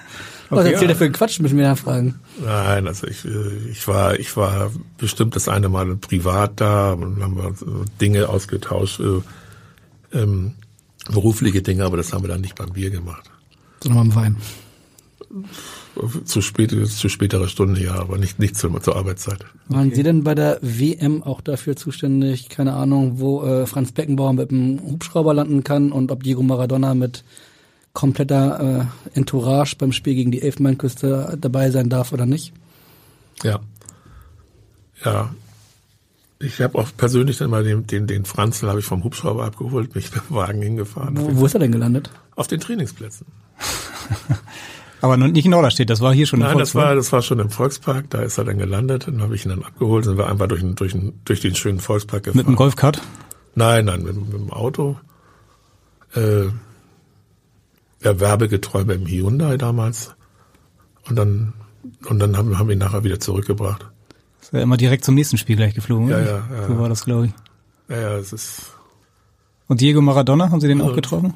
[0.50, 2.18] Was okay, erzählt er für Quatsch, müssen wir nachfragen.
[2.44, 3.24] Nein, also ich,
[3.70, 7.54] ich war, ich war bestimmt das eine Mal privat da und haben wir
[8.00, 9.00] Dinge ausgetauscht.
[9.00, 9.20] Äh,
[10.12, 10.54] ähm,
[11.08, 13.30] berufliche Dinge, aber das haben wir dann nicht beim Bier gemacht.
[13.82, 14.36] Sondern beim Wein.
[16.24, 19.44] Zu, spät, zu späterer Stunde, ja, aber nicht, nicht zur, zur Arbeitszeit.
[19.68, 19.96] Waren okay.
[19.96, 24.50] Sie denn bei der WM auch dafür zuständig, keine Ahnung, wo äh, Franz Beckenbauer mit
[24.50, 27.22] dem Hubschrauber landen kann und ob Diego Maradona mit
[27.92, 32.52] kompletter äh, Entourage beim Spiel gegen die Elfenbeinküste dabei sein darf oder nicht?
[33.42, 33.60] Ja.
[35.04, 35.30] Ja,
[36.42, 39.94] ich habe auch persönlich dann mal den, den, den Franzl habe ich vom Hubschrauber abgeholt,
[39.94, 41.16] mich mit dem Wagen hingefahren.
[41.18, 42.10] Wo, wo ist er denn gelandet?
[42.34, 43.26] Auf den Trainingsplätzen.
[45.02, 46.82] Aber nicht in Norderstedt, das war hier schon Nein, im Volkspark.
[46.82, 49.44] das war, das war schon im Volkspark, da ist er dann gelandet, dann habe ich
[49.44, 52.38] ihn dann abgeholt, sind wir einfach durch, den, durch, den, durch den schönen Volkspark gefahren.
[52.38, 53.02] Mit dem Golfkart?
[53.54, 54.98] Nein, nein, mit, mit dem Auto.
[56.14, 56.46] Äh,
[58.02, 60.14] ja, werbegetreu beim Hyundai damals.
[61.08, 61.52] Und dann,
[62.08, 63.86] und dann haben, haben wir ihn nachher wieder zurückgebracht.
[64.40, 66.08] Ist ja immer direkt zum nächsten Spiel gleich geflogen.
[66.08, 66.66] Ja, ja, ja.
[66.66, 67.32] So war das, glaube ich.
[67.88, 68.72] Ja, ja, es ist.
[69.66, 71.34] Und Diego Maradona, haben Sie den auch getroffen?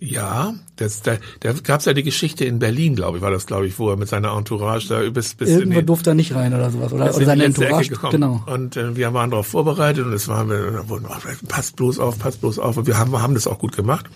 [0.00, 3.46] Ja, das, da, da gab es ja die Geschichte in Berlin, glaube ich, war das,
[3.46, 6.54] glaube ich, wo er mit seiner Entourage da bis bis Irgendwo durfte er nicht rein
[6.54, 8.44] oder sowas oder, oder seine Entourage, genau.
[8.46, 12.16] Und äh, wir waren darauf vorbereitet und es waren wir, wurden, oh, passt bloß auf,
[12.16, 14.06] passt bloß auf und wir haben, wir haben das auch gut gemacht.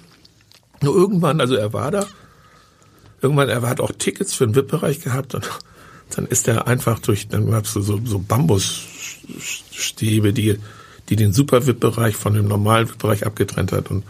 [0.83, 2.07] Nur irgendwann, also er war da,
[3.20, 5.49] irgendwann, er hat auch Tickets für den VIP-Bereich gehabt und
[6.11, 10.59] dann ist er einfach durch, dann gab's so, so Bambusstäbe, die,
[11.09, 14.05] die den Super-VIP-Bereich von dem normalen VIP-Bereich abgetrennt hat und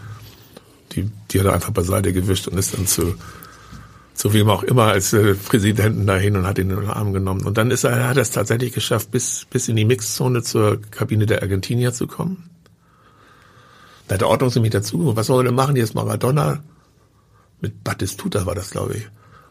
[0.93, 3.15] die, die hat er einfach beiseite gewischt und ist dann zu,
[4.13, 7.45] zu wem auch immer als äh, Präsidenten dahin und hat ihn in den Arm genommen.
[7.45, 10.81] Und dann ist er, hat er es tatsächlich geschafft, bis, bis in die Mixzone zur
[10.91, 12.49] Kabine der Argentinier zu kommen.
[14.07, 15.15] Da hat der Ordnungsgemäß dazu.
[15.15, 15.75] Was soll er denn machen?
[15.75, 16.63] Jetzt Maradona.
[17.61, 19.07] Mit Battistuta war das, glaube ich.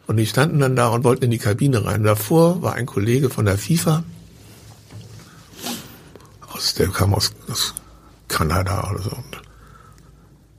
[0.06, 2.02] Und die standen dann da und wollten in die Kabine rein.
[2.02, 4.04] Davor war ein Kollege von der FIFA.
[6.52, 7.74] Aus, der kam aus, aus
[8.28, 9.10] Kanada oder so.
[9.10, 9.42] Und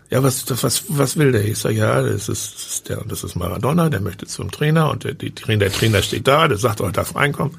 [0.09, 1.43] ja, was, was, was will der?
[1.45, 4.91] Ich sage, ja, das ist, das ist der, das ist Maradona, der möchte zum Trainer
[4.91, 7.57] und der, die, der Trainer steht da, der sagt, oh, er darf reinkommen.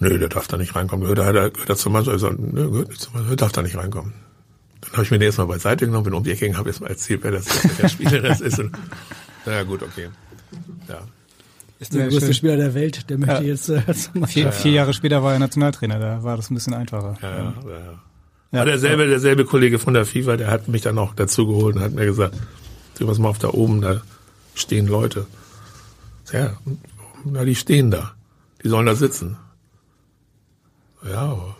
[0.00, 1.08] Nö, der darf da nicht reinkommen.
[1.08, 2.16] Gehört er, gehört er zum Mannschaft?
[2.16, 4.14] Ich sage, nö, gehört nicht zum Mannschaft, darf da nicht reinkommen.
[4.84, 6.80] Dann habe ich mir den erstmal beiseite genommen, bin um die Ecke gegangen, habe jetzt
[6.80, 8.58] mal erzählt, wer das ist, der Spieler das ist.
[8.58, 8.76] Und
[9.46, 10.08] na gut, okay.
[10.88, 11.00] Ja.
[11.80, 12.34] Ist der ja, größte schön.
[12.34, 13.40] Spieler der Welt, der möchte ja.
[13.42, 13.82] jetzt äh,
[14.26, 17.16] vier, vier Jahre später war er Nationaltrainer, da war das ein bisschen einfacher.
[17.20, 18.02] Ja, ja, ja.
[18.52, 18.64] ja.
[18.64, 21.92] derselbe, derselbe Kollege von der FIFA, der hat mich dann auch dazu geholt und hat
[21.92, 22.36] mir gesagt,
[22.98, 24.02] du was mal auf da oben, da
[24.54, 25.26] stehen Leute.
[26.32, 26.56] Ja,
[27.24, 28.12] na, die stehen da.
[28.62, 29.36] Die sollen da sitzen.
[31.06, 31.56] Ja, aber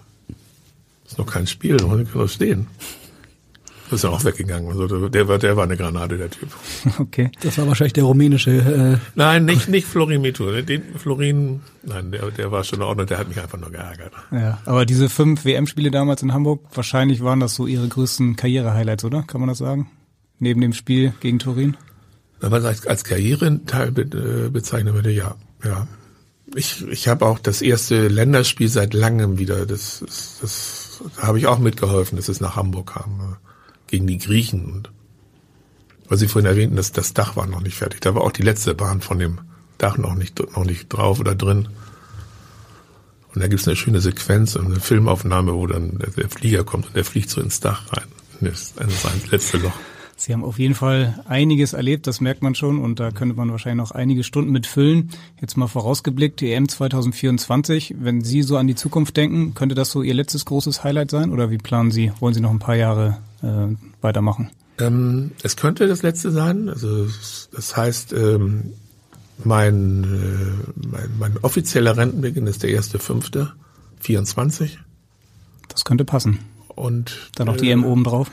[1.07, 2.67] ist noch kein Spiel, die können doch stehen.
[3.91, 4.71] Ist ja auch weggegangen.
[4.71, 6.49] Also der war, der war eine Granate, der Typ.
[6.99, 7.31] Okay.
[7.43, 8.51] Das war wahrscheinlich der rumänische.
[8.51, 10.51] Äh nein, nicht, nicht Florin Mito.
[10.63, 14.13] Den Florin, nein, der, der war schon in Ordnung, der hat mich einfach nur geärgert.
[14.33, 19.05] Ja, aber diese fünf WM-Spiele damals in Hamburg, wahrscheinlich waren das so ihre größten Karriere-Highlights,
[19.05, 19.23] oder?
[19.23, 19.91] Kann man das sagen?
[20.39, 21.77] Neben dem Spiel gegen Turin?
[22.41, 25.87] Wenn man als, als Karrierenteil be, äh, bezeichnen würde, ja, ja.
[26.55, 29.67] Ich, ich habe auch das erste Länderspiel seit langem wieder.
[29.67, 33.37] Das, das, das da habe ich auch mitgeholfen, dass es nach Hamburg kam
[33.95, 34.65] gegen die Griechen.
[34.65, 34.91] Und
[36.09, 38.01] was Sie vorhin erwähnten, das, das Dach war noch nicht fertig.
[38.01, 39.39] Da war auch die letzte Bahn von dem,
[39.79, 41.69] Dach noch nicht, noch nicht drauf oder drin.
[43.33, 47.05] Und da gibt's eine schöne Sequenz, eine Filmaufnahme, wo dann der, Flieger kommt und der
[47.05, 48.09] fliegt so ins Dach rein.
[48.41, 49.73] Das ist das letzte Loch.
[50.17, 53.51] Sie haben auf jeden Fall einiges erlebt, das merkt man schon und da könnte man
[53.51, 55.11] wahrscheinlich noch einige Stunden mit füllen.
[55.41, 59.91] Jetzt mal vorausgeblickt, die EM 2024, wenn Sie so an die Zukunft denken, könnte das
[59.91, 62.77] so Ihr letztes großes Highlight sein oder wie planen Sie, wollen Sie noch ein paar
[62.77, 64.51] Jahre äh, weitermachen?
[64.79, 67.07] Ähm, es könnte das letzte sein, also
[67.53, 68.73] das heißt, ähm,
[69.45, 73.53] mein, äh, mein, mein offizieller Rentenbeginn ist der erste fünfte,
[74.01, 74.79] 24.
[75.69, 76.41] Das könnte passen.
[76.69, 78.31] Und dann noch die EM oben drauf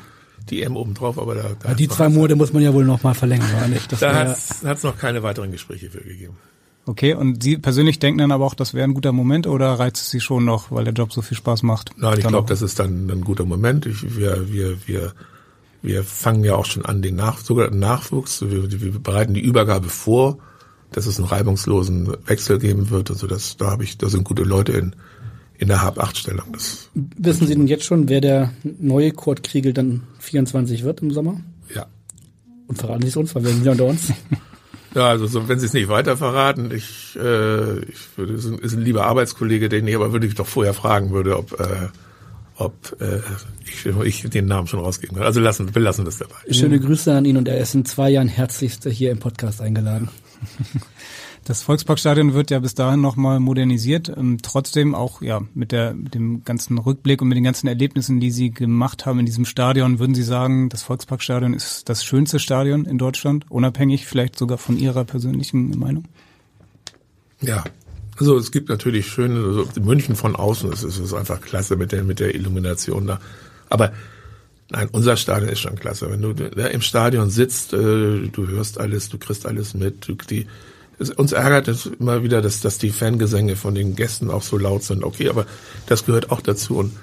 [0.50, 2.86] die M oben drauf, aber da, da ja, die zwei Monate muss man ja wohl
[2.86, 3.92] noch mal verlängern, oder nicht?
[3.92, 6.38] Das da hat es noch keine weiteren Gespräche für gegeben.
[6.86, 10.02] Okay, und Sie persönlich denken dann aber auch, das wäre ein guter Moment oder reizt
[10.02, 11.92] es Sie schon noch, weil der Job so viel Spaß macht?
[11.98, 13.86] Nein, ich glaube, das ist dann ein guter Moment.
[13.86, 15.14] Ich, wir, wir, wir,
[15.84, 18.42] wir fangen ja auch schon an, den Nach sogar den Nachwuchs.
[18.42, 20.40] Wir, wir bereiten die Übergabe vor,
[20.92, 23.12] dass es einen reibungslosen Wechsel geben wird.
[23.12, 24.96] Also das, da habe ich, da sind gute Leute in,
[25.60, 26.58] in der Hab-8-Stellung.
[26.96, 31.42] Wissen Sie denn jetzt schon, wer der neue Kurt Kriegel dann 24 wird im Sommer?
[31.74, 31.86] Ja.
[32.68, 34.12] Und verraten Sie es uns, weil wir sind ja unter uns.
[34.94, 38.60] Ja, also so, wenn Sie es nicht weiter verraten, ich, äh, ich würde, ist ein,
[38.60, 41.88] ist ein lieber Arbeitskollege, den ich aber würde ich doch vorher fragen würde, ob, äh,
[42.58, 43.20] ob äh,
[43.64, 45.26] ich, ich den Namen schon rausgeben kann.
[45.26, 46.36] Also lassen, wir lassen das dabei.
[46.50, 50.10] Schöne Grüße an ihn und er ist in zwei Jahren herzlichst hier im Podcast eingeladen.
[51.44, 54.10] Das Volksparkstadion wird ja bis dahin nochmal modernisiert.
[54.16, 58.20] Ähm, trotzdem auch ja mit, der, mit dem ganzen Rückblick und mit den ganzen Erlebnissen,
[58.20, 62.38] die Sie gemacht haben in diesem Stadion, würden Sie sagen, das Volksparkstadion ist das schönste
[62.38, 66.06] Stadion in Deutschland, unabhängig vielleicht sogar von Ihrer persönlichen Meinung?
[67.42, 67.64] Ja,
[68.20, 71.92] also es gibt natürlich schöne, also München von außen, das ist, ist einfach klasse mit
[71.92, 73.20] der, mit der Illumination da.
[73.70, 73.92] Aber
[74.74, 76.10] Nein, unser Stadion ist schon klasse.
[76.10, 80.08] Wenn du da im Stadion sitzt, äh, du hörst alles, du kriegst alles mit.
[80.08, 80.48] Du, die,
[81.02, 84.58] es, uns ärgert es immer wieder, dass, dass die Fangesänge von den Gästen auch so
[84.58, 85.04] laut sind.
[85.04, 85.46] Okay, aber
[85.88, 86.94] das gehört auch dazu und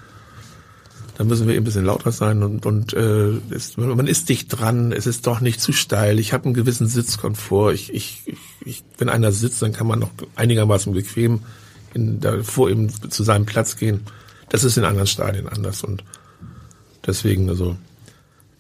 [1.17, 4.49] da müssen wir eben ein bisschen lauter sein und, und äh, ist, man ist dicht
[4.51, 6.21] dran, es ist doch nicht zu steil.
[6.21, 7.73] Ich habe einen gewissen Sitzkomfort.
[7.73, 11.41] Ich, ich, ich, wenn einer sitzt, dann kann man noch einigermaßen bequem
[11.93, 14.03] in, da, vor ihm zu seinem Platz gehen.
[14.49, 16.05] Das ist in anderen Stadien anders und
[17.05, 17.77] deswegen also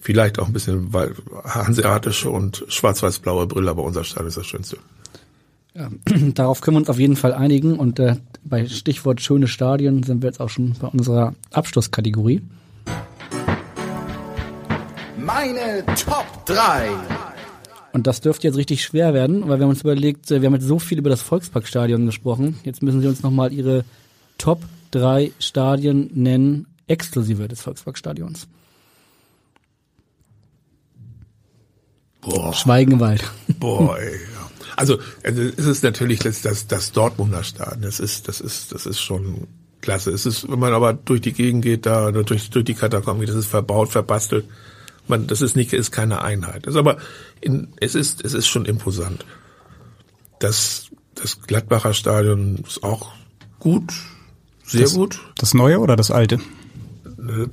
[0.01, 0.93] vielleicht auch ein bisschen
[1.45, 4.79] hanseatische und schwarz-weiß-blaue Brille, aber unser Stadion ist das Schönste.
[5.79, 5.91] Ja,
[6.35, 10.23] darauf können wir uns auf jeden Fall einigen und äh, bei Stichwort schöne Stadien sind
[10.23, 12.43] wir jetzt auch schon bei unserer Abschlusskategorie.
[15.17, 16.89] Meine Top 3.
[17.93, 20.55] Und das dürfte jetzt richtig schwer werden, weil wir haben uns überlegt, äh, wir haben
[20.55, 22.59] jetzt so viel über das Volksparkstadion gesprochen.
[22.65, 23.85] Jetzt müssen Sie uns nochmal Ihre
[24.37, 24.61] Top
[24.91, 28.49] 3 Stadien nennen, exklusive des Volksparkstadions.
[32.21, 32.53] Boah.
[32.53, 32.99] Schweigen.
[33.61, 34.19] Boah, ey.
[34.79, 37.83] Also, also es ist natürlich das, das, das Dortmunder Stadion.
[37.83, 39.49] Das ist, das ist, das ist schon
[39.81, 40.13] klasse.
[40.13, 43.29] Es ist, wenn man aber durch die Gegend geht, da durch, durch die Katakomben geht,
[43.29, 44.45] das ist verbaut, verbastelt.
[45.09, 46.65] Man, das ist nicht, ist keine Einheit.
[46.65, 46.99] Das ist aber,
[47.41, 49.25] in, es ist, es ist schon imposant.
[50.39, 53.11] Das, das Gladbacher Stadion ist auch
[53.59, 53.93] gut,
[54.63, 55.19] sehr das, gut.
[55.39, 56.39] Das neue oder das alte?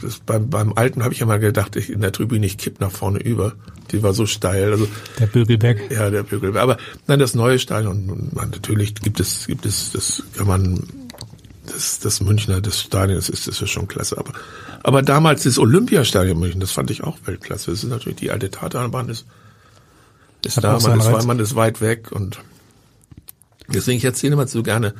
[0.01, 2.79] Das, beim, beim alten habe ich ja mal gedacht, ich in der Tribüne, ich kipp
[2.79, 3.53] nach vorne über.
[3.91, 4.71] Die war so steil.
[4.71, 4.87] Also
[5.19, 5.91] der Bögelberg.
[5.91, 6.63] Ja, der Bögelberg.
[6.63, 8.09] Aber nein, das neue Stadion.
[8.09, 10.83] Und man, natürlich gibt es, gibt es, das kann man,
[11.65, 14.17] das, das Münchner, das Stadion, das ist, das ist schon klasse.
[14.17, 14.33] Aber,
[14.83, 17.71] aber damals das Olympiastadion München, das fand ich auch Weltklasse.
[17.71, 19.25] Das ist natürlich die alte Tatanbahn ist,
[20.45, 22.39] ist da, man ist, man ist weit weg und
[23.67, 24.93] deswegen ich erzähle immer so gerne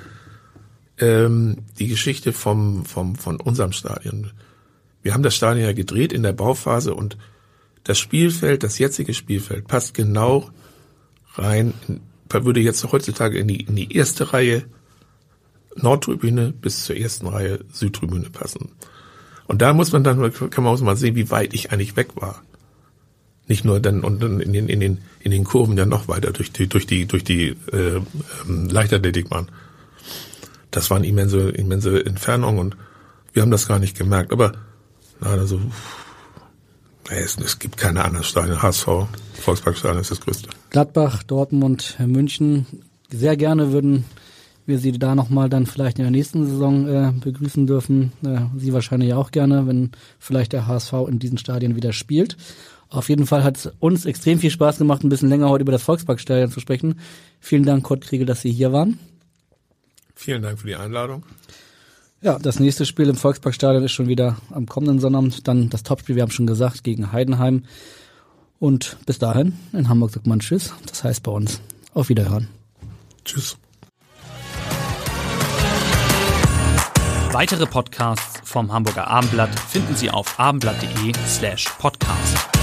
[0.97, 4.31] ähm, die Geschichte vom, vom, von unserem Stadion.
[5.05, 7.15] Wir haben das Stadion ja gedreht in der Bauphase und
[7.83, 10.49] das Spielfeld, das jetzige Spielfeld, passt genau
[11.35, 12.01] rein, in,
[12.31, 14.63] würde jetzt heutzutage in die, in die erste Reihe
[15.75, 18.71] Nordtribüne bis zur ersten Reihe Südtribüne passen.
[19.45, 22.15] Und da muss man dann, kann man auch mal sehen, wie weit ich eigentlich weg
[22.15, 22.41] war.
[23.47, 26.31] Nicht nur dann und dann in den, in den, in den Kurven ja noch weiter
[26.31, 28.01] durch die, durch die, durch die äh,
[28.47, 29.51] ähm, Leichtathletikbahn.
[30.71, 32.77] Das waren immense, immense Entfernungen und
[33.33, 34.31] wir haben das gar nicht gemerkt.
[34.31, 34.53] Aber
[35.21, 35.59] also
[37.09, 38.61] es, gibt keine anderen Stadien.
[38.61, 38.87] HSV,
[39.33, 40.49] Volksparkstadion ist das größte.
[40.69, 42.65] Gladbach, Dortmund, München.
[43.09, 44.05] Sehr gerne würden
[44.65, 48.11] wir Sie da nochmal dann vielleicht in der nächsten Saison äh, begrüßen dürfen.
[48.25, 52.35] Äh, Sie wahrscheinlich auch gerne, wenn vielleicht der HSV in diesen Stadien wieder spielt.
[52.89, 55.71] Auf jeden Fall hat es uns extrem viel Spaß gemacht, ein bisschen länger heute über
[55.71, 56.99] das Volksparkstadion zu sprechen.
[57.39, 58.99] Vielen Dank, Kurt Kriegel, dass Sie hier waren.
[60.15, 61.23] Vielen Dank für die Einladung.
[62.21, 65.47] Ja, das nächste Spiel im Volksparkstadion ist schon wieder am kommenden Sonnabend.
[65.47, 67.65] Dann das Topspiel, wir haben schon gesagt, gegen Heidenheim.
[68.59, 70.73] Und bis dahin in Hamburg sagt man Tschüss.
[70.87, 71.61] Das heißt bei uns
[71.93, 72.47] auf Wiederhören.
[73.23, 73.57] Tschüss.
[77.31, 82.54] Weitere Podcasts vom Hamburger Abendblatt finden Sie auf abendblatt.de slash podcast.